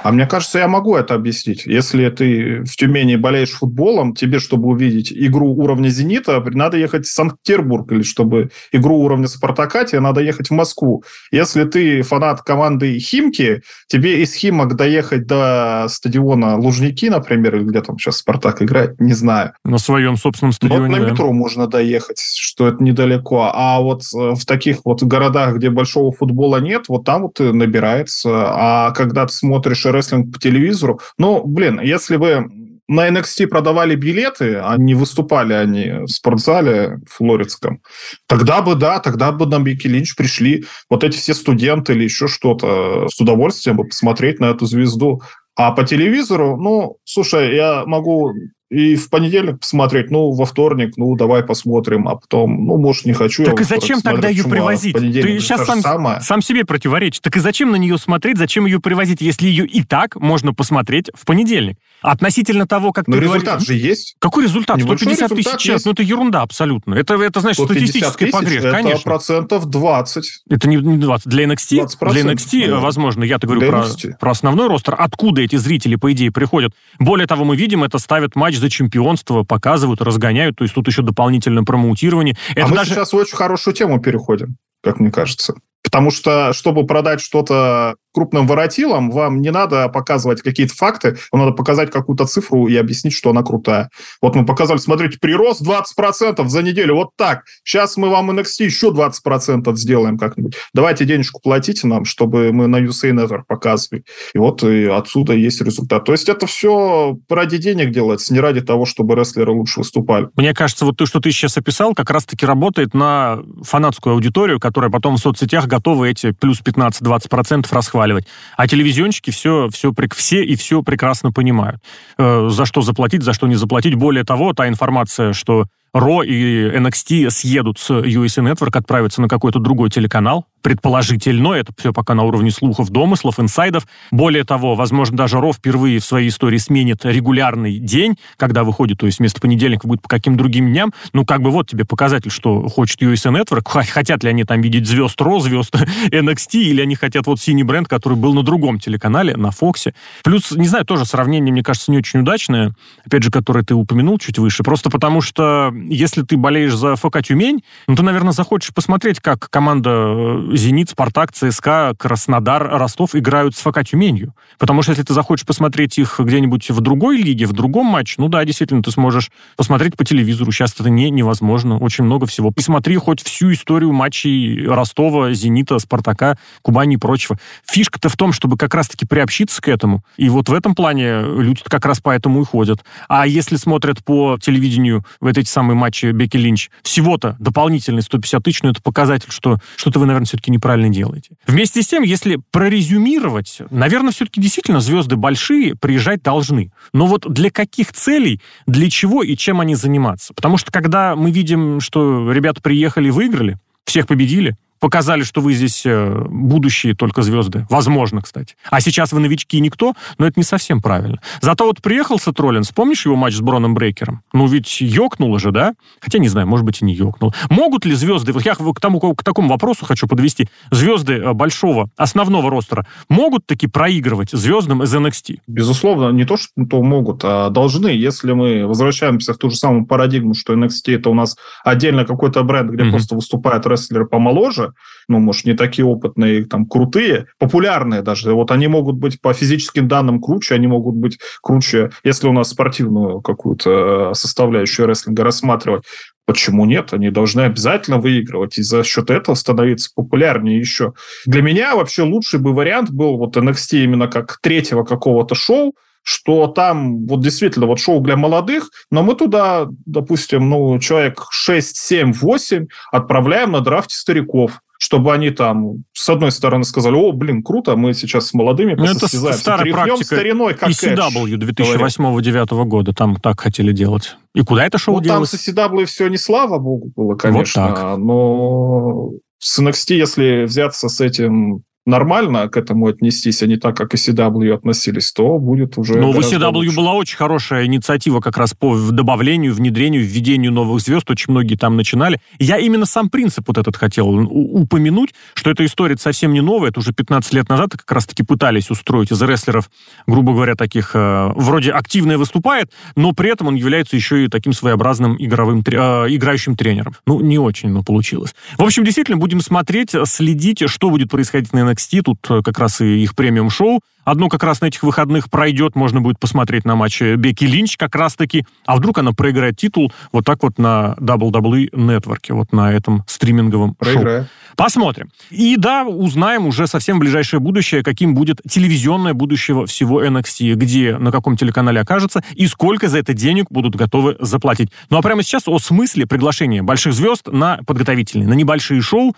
А 0.04 0.12
мне 0.12 0.28
кажется, 0.28 0.60
я 0.60 0.68
могу 0.68 0.96
это 0.98 1.16
объяснить. 1.16 1.66
Если 1.66 2.10
ты 2.10 2.64
в 2.64 2.76
Тюмени 2.76 3.16
болеешь 3.16 3.52
футболом, 3.52 4.14
тебе, 4.14 4.40
чтобы 4.40 4.68
увидеть 4.68 5.14
игру 5.14 5.56
уровня 5.56 5.88
«Зенита», 5.88 6.44
надо 6.52 6.78
ехать 6.78 7.06
в 7.06 7.14
Санкт-Петербург, 7.14 7.90
или 7.92 8.04
чтобы 8.04 8.50
игру 8.74 9.00
уровня 9.00 9.28
«Спартака», 9.28 9.86
тебе 9.86 10.02
надо 10.02 10.20
ехать 10.20 10.50
в 10.50 10.54
Москву. 10.54 11.04
Если 11.32 11.64
ты 11.64 12.02
фанат 12.02 12.42
команды 12.42 13.00
«Химки», 13.00 13.62
тебе 13.88 14.22
из 14.22 14.34
«Химок» 14.34 14.76
доехать 14.76 15.26
до 15.26 15.86
стадиона 15.90 16.58
Лужники, 16.58 17.10
например, 17.10 17.56
или 17.56 17.64
где 17.64 17.82
там 17.82 17.98
сейчас 17.98 18.18
«Спартак» 18.18 18.62
играет, 18.62 19.00
не 19.00 19.14
знаю. 19.14 19.54
На 19.64 19.78
своем 19.78 20.18
собственном 20.18 20.52
стадионе, 20.52 20.90
Вот 20.90 20.98
на 20.98 21.06
да. 21.06 21.12
метро 21.12 21.32
можно 21.32 21.68
доехать, 21.68 22.20
что 22.20 22.68
это 22.68 22.84
недалеко. 22.84 23.52
А 23.54 23.80
вот 23.80 24.02
э, 24.14 24.34
в 24.36 24.46
таких 24.46 24.80
вот 24.84 25.02
городах, 25.02 25.56
где 25.56 25.70
большого 25.70 26.12
футбола 26.12 26.58
нет, 26.58 26.90
вот 26.90 27.06
там 27.06 27.22
вот 27.24 27.40
набирается. 27.40 28.30
А 28.34 28.92
когда 28.92 29.26
ты 29.26 29.34
смотришь 29.34 29.86
рестлинг 29.94 30.34
по 30.34 30.40
телевизору. 30.40 31.00
Ну, 31.18 31.44
блин, 31.46 31.80
если 31.80 32.18
вы 32.18 32.50
на 32.88 33.08
NXT 33.08 33.48
продавали 33.48 33.96
билеты, 33.96 34.58
а 34.58 34.76
не 34.78 34.94
выступали 34.94 35.54
они 35.54 36.06
в 36.06 36.08
спортзале 36.08 37.00
флоридском, 37.10 37.82
тогда 38.28 38.62
бы, 38.62 38.76
да, 38.76 39.00
тогда 39.00 39.32
бы 39.32 39.46
на 39.46 39.60
Бики 39.60 39.88
Линч 39.88 40.16
пришли 40.16 40.66
вот 40.90 41.04
эти 41.04 41.18
все 41.18 41.34
студенты 41.34 41.94
или 41.94 42.04
еще 42.04 42.28
что-то 42.28 43.08
с 43.10 43.20
удовольствием 43.20 43.78
бы 43.78 43.86
посмотреть 43.86 44.40
на 44.40 44.46
эту 44.46 44.66
звезду. 44.66 45.22
А 45.56 45.72
по 45.72 45.84
телевизору, 45.84 46.58
ну, 46.58 46.98
слушай, 47.06 47.56
я 47.56 47.84
могу 47.86 48.34
и 48.74 48.96
в 48.96 49.10
понедельник 49.10 49.60
посмотреть, 49.60 50.10
ну, 50.10 50.32
во 50.32 50.46
вторник, 50.46 50.94
ну, 50.98 51.16
давай 51.16 51.44
посмотрим, 51.44 52.08
а 52.08 52.16
потом, 52.16 52.66
ну, 52.66 52.78
может, 52.78 53.06
не 53.06 53.14
хочу. 53.14 53.46
Так 53.46 53.62
и 53.62 53.64
зачем 53.64 54.02
тогда 54.02 54.30
ее 54.30 54.44
привозить? 54.46 54.96
Ты 54.96 55.40
сейчас 55.40 55.66
сам, 55.68 56.22
сам 56.22 56.42
себе 56.42 56.66
противоречишь. 56.66 57.20
Так 57.20 57.38
и 57.38 57.40
зачем 57.40 57.72
на 57.72 57.76
нее 57.76 58.00
смотреть, 58.00 58.38
зачем 58.38 58.66
ее 58.66 58.80
привозить, 58.80 59.22
если 59.22 59.48
ее 59.48 59.68
и 59.68 59.84
так 59.84 60.16
можно 60.16 60.54
посмотреть 60.54 61.12
в 61.14 61.26
понедельник? 61.26 61.78
Относительно 62.02 62.66
того, 62.66 62.92
как 62.92 63.08
Но 63.08 63.16
ты 63.16 63.22
результат 63.22 63.60
говоришь... 63.60 63.68
же 63.68 63.74
есть. 63.76 64.16
Какой 64.20 64.46
результат? 64.46 64.78
Небольшой 64.78 65.14
150 65.14 65.38
тысяч 65.38 65.62
час. 65.62 65.86
Ну, 65.86 65.92
это 65.92 66.02
ерунда 66.04 66.42
абсолютно. 66.42 66.96
Это, 66.96 67.14
это 67.16 67.40
значит, 67.40 67.64
статистическая 67.64 68.32
конечно. 68.32 68.68
Это 68.68 69.02
процентов 69.04 69.66
20. 69.68 70.44
Это 70.50 70.68
не 70.68 70.98
20. 70.98 71.28
Для 71.28 71.46
NXT? 71.46 72.12
Для 72.12 72.22
NXT, 72.24 72.68
да. 72.70 72.80
возможно, 72.80 73.24
я-то 73.24 73.48
говорю 73.48 73.70
про, 73.70 73.86
про 74.20 74.32
основной 74.32 74.68
ростер. 74.68 74.96
Откуда 74.98 75.42
эти 75.42 75.56
зрители, 75.56 75.96
по 75.96 76.12
идее, 76.12 76.32
приходят? 76.32 76.74
Более 77.00 77.28
того, 77.28 77.46
мы 77.46 77.56
видим, 77.56 77.84
это 77.84 78.00
ставят 78.00 78.36
матч 78.36 78.58
за 78.64 78.70
чемпионство, 78.70 79.44
показывают, 79.44 80.02
разгоняют. 80.02 80.56
То 80.56 80.64
есть 80.64 80.74
тут 80.74 80.88
еще 80.88 81.02
дополнительное 81.02 81.64
промоутирование. 81.64 82.36
Это 82.56 82.66
а 82.66 82.70
мы 82.70 82.76
даже... 82.78 82.92
сейчас 82.92 83.14
в 83.14 83.16
очень 83.16 83.36
хорошую 83.36 83.74
тему 83.74 84.00
переходим, 84.00 84.58
как 84.82 85.00
мне 85.00 85.12
кажется. 85.12 85.56
Потому 85.84 86.12
что, 86.12 86.54
чтобы 86.54 86.86
продать 86.88 87.20
что-то 87.20 87.96
крупным 88.14 88.48
воротилам, 88.48 89.10
вам 89.10 89.42
не 89.42 89.52
надо 89.52 89.90
показывать 89.90 90.42
какие-то 90.42 90.74
факты, 90.76 91.18
вам 91.32 91.46
надо 91.46 91.56
показать 91.56 91.92
какую-то 91.92 92.26
цифру 92.26 92.68
и 92.68 92.76
объяснить, 92.76 93.14
что 93.14 93.32
она 93.32 93.42
крутая. 93.44 93.90
Вот 94.22 94.36
мы 94.36 94.46
показали, 94.46 94.78
смотрите, 94.78 95.18
прирост 95.20 95.62
20% 95.62 96.48
за 96.48 96.64
неделю, 96.64 96.96
вот 96.96 97.10
так. 97.18 97.44
Сейчас 97.64 97.98
мы 97.98 98.10
вам 98.10 98.32
NXT 98.32 98.66
еще 98.66 98.92
20% 98.92 99.76
сделаем 99.76 100.18
как-нибудь. 100.18 100.56
Давайте 100.74 101.06
денежку 101.06 101.42
платите 101.42 101.88
нам, 101.88 102.06
чтобы 102.06 102.52
мы 102.52 102.68
на 102.68 102.80
USA 102.80 103.12
Network 103.12 103.44
показывали. 103.48 104.04
И 104.34 104.38
вот 104.38 104.64
и 104.64 104.86
отсюда 104.86 105.34
есть 105.34 105.62
результат. 105.62 106.06
То 106.06 106.12
есть 106.12 106.30
это 106.30 106.46
все 106.46 107.18
ради 107.30 107.58
денег 107.58 107.92
делается, 107.92 108.34
не 108.34 108.40
ради 108.40 108.62
того, 108.62 108.86
чтобы 108.86 109.16
рестлеры 109.16 109.52
лучше 109.52 109.80
выступали. 109.80 110.28
Мне 110.36 110.54
кажется, 110.54 110.86
вот 110.86 110.98
то, 110.98 111.06
что 111.06 111.20
ты 111.20 111.32
сейчас 111.32 111.58
описал, 111.58 111.94
как 111.96 112.10
раз-таки 112.12 112.46
работает 112.46 112.94
на 112.94 113.40
фанатскую 113.64 114.14
аудиторию, 114.14 114.60
которая 114.60 114.92
потом 114.92 115.16
в 115.16 115.20
соцсетях 115.20 115.68
готова 115.68 116.06
эти 116.06 116.32
плюс 116.32 116.62
15-20% 116.62 117.66
расхватывать 117.72 118.03
нахваливать. 118.04 118.28
А 118.58 118.68
телевизионщики 118.68 119.32
все, 119.32 119.70
все, 119.72 119.94
все 120.16 120.44
и 120.44 120.56
все 120.56 120.84
прекрасно 120.84 121.32
понимают. 121.32 121.82
Э, 122.18 122.50
за 122.50 122.66
что 122.66 122.82
заплатить, 122.82 123.24
за 123.24 123.34
что 123.34 123.48
не 123.48 123.56
заплатить. 123.56 123.96
Более 123.96 124.24
того, 124.24 124.54
та 124.54 124.68
информация, 124.68 125.34
что 125.34 125.66
Ро 125.94 126.24
и 126.24 126.70
NXT 126.70 127.30
съедут 127.30 127.78
с 127.78 127.92
USA 127.92 128.52
Network, 128.52 128.78
отправятся 128.78 129.22
на 129.22 129.28
какой-то 129.28 129.60
другой 129.60 129.90
телеканал, 129.90 130.48
предположительно, 130.64 131.54
это 131.54 131.72
все 131.78 131.94
пока 131.94 132.16
на 132.16 132.24
уровне 132.24 132.50
слухов, 132.50 132.90
домыслов, 132.90 133.40
инсайдов. 133.40 133.86
Более 134.10 134.46
того, 134.46 134.74
возможно, 134.74 135.18
даже 135.18 135.40
Ро 135.40 135.54
впервые 135.54 136.00
в 136.00 136.06
своей 136.06 136.30
истории 136.30 136.58
сменит 136.58 137.06
регулярный 137.06 137.78
день, 137.78 138.18
когда 138.38 138.64
выходит, 138.64 138.98
то 138.98 139.06
есть 139.06 139.20
вместо 139.20 139.42
понедельника 139.42 139.88
будет 139.88 140.02
по 140.02 140.08
каким 140.08 140.38
другим 140.38 140.70
дням. 140.70 140.94
Ну, 141.12 141.26
как 141.26 141.42
бы 141.42 141.52
вот 141.52 141.70
тебе 141.70 141.86
показатель, 141.86 142.32
что 142.32 142.68
хочет 142.70 143.02
USA 143.02 143.32
Network. 143.32 143.68
Хотят 143.70 144.24
ли 144.24 144.30
они 144.30 144.46
там 144.46 144.62
видеть 144.62 144.88
звезд 144.88 145.20
Ро, 145.22 145.40
звезд 145.40 145.76
NXT, 146.10 146.54
или 146.54 146.82
они 146.82 146.96
хотят 146.96 147.28
вот 147.28 147.40
синий 147.42 147.64
бренд, 147.64 147.88
который 147.88 148.18
был 148.18 148.34
на 148.34 148.42
другом 148.42 148.80
телеканале, 148.80 149.36
на 149.36 149.52
Фоксе. 149.52 149.94
Плюс, 150.24 150.52
не 150.52 150.68
знаю, 150.68 150.86
тоже 150.86 151.06
сравнение, 151.06 151.52
мне 151.52 151.62
кажется, 151.62 151.92
не 151.92 151.98
очень 151.98 152.22
удачное, 152.22 152.74
опять 153.06 153.24
же, 153.24 153.32
которое 153.32 153.66
ты 153.66 153.76
упомянул 153.76 154.18
чуть 154.18 154.40
выше, 154.40 154.64
просто 154.64 154.90
потому 154.90 155.20
что 155.20 155.74
если 155.90 156.24
ты 156.24 156.38
болеешь 156.38 156.76
за 156.76 156.96
ФК 156.96 157.22
Тюмень, 157.24 157.64
ну, 157.88 157.96
ты, 157.96 158.04
наверное, 158.04 158.34
захочешь 158.34 158.74
посмотреть, 158.74 159.20
как 159.20 159.50
команда 159.50 159.90
э, 159.90 160.56
«Зенит», 160.56 160.90
«Спартак», 160.90 161.32
ЦСКА, 161.32 161.94
Краснодар, 161.98 162.68
Ростов 162.78 163.16
играют 163.16 163.56
с 163.56 163.60
ФК 163.60 163.84
Тюменью. 163.84 164.34
Потому 164.58 164.82
что 164.82 164.92
если 164.92 165.04
ты 165.04 165.14
захочешь 165.14 165.46
посмотреть 165.46 165.98
их 165.98 166.20
где-нибудь 166.20 166.70
в 166.70 166.82
другой 166.82 167.18
лиге, 167.18 167.46
в 167.46 167.54
другом 167.54 167.88
матче, 167.88 168.16
ну 168.18 168.28
да, 168.30 168.44
действительно, 168.46 168.82
ты 168.82 168.92
сможешь 168.92 169.32
посмотреть 169.58 169.96
по 169.96 170.06
телевизору. 170.06 170.52
Сейчас 170.52 170.74
это 170.80 170.90
не, 170.90 171.10
невозможно. 171.10 171.78
Очень 171.78 172.06
много 172.06 172.26
всего. 172.26 172.52
Посмотри 172.52 172.98
хоть 172.98 173.22
всю 173.22 173.52
историю 173.52 173.92
матчей 173.94 174.66
Ростова, 174.66 175.34
Зенита, 175.34 175.80
Спартака, 175.80 176.38
Кубани 176.62 176.96
и 176.96 176.98
прочего. 176.98 177.38
Фишка-то 177.66 178.10
в 178.10 178.18
том, 178.18 178.34
чтобы 178.34 178.58
как 178.58 178.74
раз-таки 178.74 179.06
приобщиться 179.06 179.62
к 179.62 179.68
этому. 179.68 180.04
И 180.18 180.30
вот 180.30 180.50
в 180.50 180.54
этом 180.54 180.76
плане 180.76 181.22
люди 181.22 181.62
как 181.64 181.86
раз 181.86 182.00
поэтому 182.02 182.42
и 182.42 182.46
ходят. 182.46 182.84
А 183.08 183.28
если 183.28 183.56
смотрят 183.56 184.04
по 184.04 184.38
телевидению 184.42 185.06
в 185.20 185.28
эти 185.28 185.48
самые 185.48 185.73
матче 185.76 186.12
Бекки 186.12 186.38
Линч 186.38 186.70
всего-то 186.82 187.36
дополнительные 187.40 188.02
150 188.02 188.44
тысяч, 188.44 188.64
но 188.64 188.70
это 188.72 188.82
показатель, 188.82 189.30
что 189.32 189.58
что-то 189.76 190.00
вы, 190.00 190.06
наверное, 190.06 190.26
все-таки 190.26 190.52
неправильно 190.52 190.90
делаете. 190.90 191.32
Вместе 191.48 191.82
с 191.82 191.88
тем, 191.88 192.04
если 192.04 192.40
прорезюмировать, 192.52 193.62
наверное, 193.70 194.12
все-таки 194.12 194.42
действительно 194.42 194.80
звезды 194.80 195.16
большие 195.16 195.76
приезжать 195.76 196.22
должны. 196.24 196.72
Но 196.94 197.06
вот 197.06 197.32
для 197.32 197.50
каких 197.50 197.94
целей, 197.94 198.42
для 198.68 198.90
чего 198.90 199.24
и 199.24 199.36
чем 199.36 199.60
они 199.60 199.76
заниматься? 199.76 200.34
Потому 200.34 200.58
что 200.58 200.72
когда 200.72 201.16
мы 201.16 201.32
видим, 201.32 201.80
что 201.80 202.32
ребята 202.32 202.62
приехали 202.62 203.08
и 203.08 203.12
выиграли, 203.12 203.58
всех 203.86 204.08
победили, 204.08 204.56
показали, 204.84 205.24
что 205.24 205.40
вы 205.40 205.54
здесь 205.54 205.86
э, 205.86 206.26
будущие 206.30 206.94
только 206.94 207.22
звезды. 207.22 207.66
Возможно, 207.70 208.22
кстати. 208.22 208.58
А 208.70 208.82
сейчас 208.82 209.14
вы 209.14 209.22
новички 209.22 209.62
никто, 209.62 209.94
но 210.18 210.28
это 210.28 210.38
не 210.38 210.44
совсем 210.44 210.82
правильно. 210.82 211.22
Зато 211.40 211.64
вот 211.64 211.82
приехал 211.82 212.20
Сатролин, 212.20 212.64
вспомнишь 212.64 213.06
его 213.06 213.16
матч 213.16 213.36
с 213.36 213.40
Броном 213.40 213.76
Брейкером? 213.76 214.24
Ну 214.34 214.46
ведь 214.46 214.82
ёкнуло 214.82 215.40
же, 215.40 215.52
да? 215.52 215.74
Хотя 216.02 216.20
не 216.20 216.28
знаю, 216.28 216.48
может 216.48 216.66
быть 216.66 216.82
и 216.82 216.86
не 216.86 216.94
ёкнуло. 216.94 217.34
Могут 217.50 217.86
ли 217.86 217.96
звезды, 217.96 218.34
вот 218.34 218.44
я 218.44 218.56
к, 218.56 218.80
тому, 218.82 219.00
к 219.00 219.24
такому 219.24 219.48
вопросу 219.48 219.86
хочу 219.86 220.06
подвести, 220.06 220.50
звезды 220.70 221.14
э, 221.14 221.32
большого, 221.32 221.90
основного 221.96 222.50
ростера, 222.50 222.86
могут 223.08 223.46
таки 223.46 223.68
проигрывать 223.68 224.32
звездам 224.32 224.84
из 224.84 224.94
NXT? 224.94 225.40
Безусловно, 225.48 226.10
не 226.10 226.26
то, 226.26 226.36
что 226.36 226.52
могут, 226.58 227.22
а 227.24 227.50
должны. 227.52 227.88
Если 227.88 228.34
мы 228.34 228.68
возвращаемся 228.68 229.34
в 229.34 229.38
ту 229.38 229.50
же 229.50 229.56
самую 229.56 229.86
парадигму, 229.86 230.34
что 230.34 230.54
NXT 230.54 230.96
это 230.96 231.10
у 231.10 231.14
нас 231.14 231.38
отдельно 231.64 232.04
какой-то 232.04 232.44
бренд, 232.44 232.70
где 232.70 232.84
mm-hmm. 232.84 232.92
просто 232.92 233.16
выступают 233.16 233.66
рестлеры 233.66 234.06
помоложе, 234.06 234.73
ну, 235.08 235.20
может, 235.20 235.46
не 235.46 235.54
такие 235.54 235.86
опытные, 235.86 236.46
там, 236.46 236.66
крутые, 236.66 237.28
популярные 237.38 238.02
даже. 238.02 238.34
Вот 238.34 238.52
они 238.52 238.68
могут 238.68 238.96
быть 238.96 239.22
по 239.22 239.34
физическим 239.34 239.88
данным 239.88 240.22
круче, 240.22 240.56
они 240.56 240.68
могут 240.68 240.96
быть 240.96 241.20
круче, 241.42 241.92
если 242.04 242.28
у 242.28 242.34
нас 242.34 242.50
спортивную 242.50 243.22
какую-то 243.22 244.12
э, 244.12 244.14
составляющую 244.14 244.88
рестлинга 244.88 245.24
рассматривать. 245.24 245.84
Почему 246.26 246.66
нет? 246.66 246.94
Они 246.94 247.10
должны 247.10 247.42
обязательно 247.42 247.98
выигрывать 247.98 248.58
и 248.58 248.64
за 248.64 248.84
счет 248.84 249.10
этого 249.10 249.36
становиться 249.36 249.90
популярнее 249.94 250.58
еще. 250.58 250.94
Для 251.26 251.42
меня 251.42 251.76
вообще 251.76 252.04
лучший 252.04 252.40
бы 252.40 252.54
вариант 252.54 252.92
был 252.92 253.18
вот 253.18 253.36
NXT 253.36 253.84
именно 253.84 254.08
как 254.08 254.40
третьего 254.42 254.84
какого-то 254.84 255.36
шоу, 255.36 255.76
что 256.04 256.48
там 256.48 257.06
вот 257.08 257.22
действительно 257.22 257.66
вот 257.66 257.80
шоу 257.80 258.02
для 258.02 258.16
молодых, 258.16 258.70
но 258.92 259.04
мы 259.04 259.16
туда, 259.16 259.68
допустим, 259.86 260.50
ну, 260.50 260.78
человек 260.80 261.26
6, 261.30 261.76
7, 261.76 262.14
8 262.14 262.68
отправляем 262.92 263.52
на 263.52 263.62
драфте 263.62 263.96
стариков 263.96 264.60
чтобы 264.80 265.14
они 265.14 265.30
там, 265.30 265.86
с 265.94 266.10
одной 266.10 266.30
стороны, 266.30 266.66
сказали, 266.66 266.96
о, 266.96 267.14
блин, 267.14 267.42
круто, 267.42 267.78
мы 267.78 267.94
сейчас 267.94 268.28
с 268.28 268.34
молодыми 268.34 268.74
ну, 268.74 268.84
Это 268.84 269.08
старая 269.08 269.72
практика 269.72 270.04
стариной, 270.04 270.56
как 270.56 270.72
ECW 270.72 271.38
2008-2009 271.38 272.66
года, 272.66 272.92
там 272.92 273.16
так 273.16 273.40
хотели 273.40 273.72
делать. 273.72 274.18
И 274.36 274.42
куда 274.42 274.66
это 274.66 274.78
шоу 274.78 274.96
ну, 274.96 275.02
делать? 275.02 275.32
Там 275.32 275.40
с 275.40 275.48
ECW 275.48 275.86
все 275.86 276.10
не 276.10 276.18
слава 276.18 276.60
богу 276.60 276.92
было, 276.94 277.16
конечно, 277.16 277.66
вот 277.66 277.76
так. 277.76 277.98
но 277.98 279.12
с 279.40 279.58
NXT, 279.62 279.96
если 279.96 280.44
взяться 280.44 280.90
с 280.90 281.00
этим 281.00 281.64
нормально 281.86 282.48
к 282.48 282.58
этому 282.58 282.88
отнестись, 282.88 283.42
а 283.44 283.48
не 283.48 283.58
так, 283.58 283.76
как 283.76 283.94
и 283.94 283.98
CW 283.98 284.54
относились, 284.54 285.12
то 285.12 285.38
будет 285.38 285.78
уже 285.78 285.96
Ну, 285.96 286.12
у 286.12 286.20
CW 286.20 286.52
лучше. 286.54 286.76
была 286.76 286.94
очень 286.94 287.18
хорошая 287.18 287.66
инициатива 287.66 288.22
как 288.22 288.38
раз 288.38 288.54
по 288.54 288.78
добавлению, 288.78 289.54
внедрению, 289.54 290.04
введению 290.04 290.52
новых 290.52 290.82
звезд. 290.82 291.10
Очень 291.12 291.32
многие 291.32 291.56
там 291.56 291.76
начинали. 291.76 292.20
Я 292.40 292.58
именно 292.58 292.86
сам 292.86 293.10
принцип 293.10 293.48
вот 293.48 293.58
этот 293.58 293.76
хотел 293.76 294.08
упомянуть, 294.10 295.14
что 295.34 295.52
эта 295.52 295.66
история 295.66 295.98
совсем 295.98 296.34
не 296.34 296.42
новая. 296.42 296.70
Это 296.70 296.80
уже 296.80 296.94
15 296.94 297.34
лет 297.34 297.50
назад 297.50 297.72
как 297.72 297.92
раз-таки 297.92 298.24
пытались 298.24 298.70
устроить 298.70 299.12
из 299.12 299.22
рестлеров, 299.22 299.70
грубо 300.08 300.34
говоря, 300.34 300.56
таких, 300.56 300.92
э, 300.96 301.32
вроде 301.36 301.72
активно 301.72 302.18
выступает, 302.18 302.72
но 302.96 303.12
при 303.12 303.32
этом 303.32 303.48
он 303.48 303.56
является 303.56 303.96
еще 303.96 304.26
и 304.26 304.28
таким 304.30 304.54
своеобразным 304.54 305.18
игровым, 305.20 305.64
э, 305.66 305.72
играющим 306.10 306.56
тренером. 306.56 306.96
Ну, 307.06 307.20
не 307.20 307.38
очень, 307.38 307.70
но 307.70 307.84
получилось. 307.84 308.34
В 308.58 308.64
общем, 308.64 308.84
действительно, 308.86 309.18
будем 309.18 309.42
смотреть, 309.42 309.92
следить, 310.06 310.64
что 310.70 310.90
будет 310.90 311.10
происходить 311.10 311.52
на 311.54 311.73
NXT. 311.74 312.02
Тут 312.02 312.20
э, 312.30 312.42
как 312.44 312.60
раз 312.60 312.82
и 312.82 313.04
их 313.04 313.16
премиум-шоу. 313.16 313.82
Одно 314.06 314.28
как 314.28 314.44
раз 314.44 314.60
на 314.62 314.66
этих 314.66 314.84
выходных 314.84 315.30
пройдет, 315.30 315.76
можно 315.76 316.02
будет 316.02 316.20
посмотреть 316.20 316.66
на 316.66 316.76
матче 316.76 317.16
Бекки 317.16 317.46
Линч 317.46 317.78
как 317.78 317.96
раз-таки. 317.96 318.46
А 318.66 318.76
вдруг 318.76 318.98
она 318.98 319.14
проиграет 319.14 319.58
титул 319.58 319.94
вот 320.12 320.26
так 320.26 320.44
вот 320.44 320.58
на 320.58 320.96
WWE 321.00 321.72
Network, 321.72 322.34
вот 322.34 322.52
на 322.52 322.74
этом 322.74 323.04
стриминговом 323.08 323.76
Проиграет. 323.76 324.24
шоу. 324.24 324.30
Посмотрим. 324.56 325.10
И 325.32 325.56
да, 325.58 325.84
узнаем 325.86 326.46
уже 326.46 326.68
совсем 326.68 327.00
ближайшее 327.00 327.40
будущее, 327.40 327.82
каким 327.82 328.14
будет 328.14 328.42
телевизионное 328.48 329.14
будущее 329.14 329.66
всего 329.66 330.04
NXT, 330.04 330.54
где, 330.56 330.98
на 330.98 331.12
каком 331.12 331.38
телеканале 331.38 331.82
окажется 331.82 332.24
и 332.36 332.46
сколько 332.48 332.88
за 332.88 333.00
это 333.00 333.14
денег 333.14 333.48
будут 333.50 333.76
готовы 333.76 334.16
заплатить. 334.20 334.70
Ну 334.90 334.98
а 334.98 335.02
прямо 335.02 335.24
сейчас 335.24 335.48
о 335.48 335.58
смысле 335.60 336.06
приглашения 336.06 336.62
больших 336.62 336.94
звезд 336.94 337.28
на 337.32 337.60
подготовительные, 337.66 338.28
на 338.28 338.34
небольшие 338.34 338.82
шоу 338.82 339.16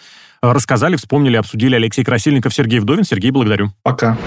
рассказали, 0.54 0.96
вспомнили, 0.96 1.38
обсудили 1.38 1.76
Алексей 1.76 2.04
Красильников, 2.04 2.54
Сергей 2.54 2.80
Вдовин. 2.80 3.04
Сергей, 3.04 3.32
благодарю. 3.32 3.72
Пока. 3.84 4.18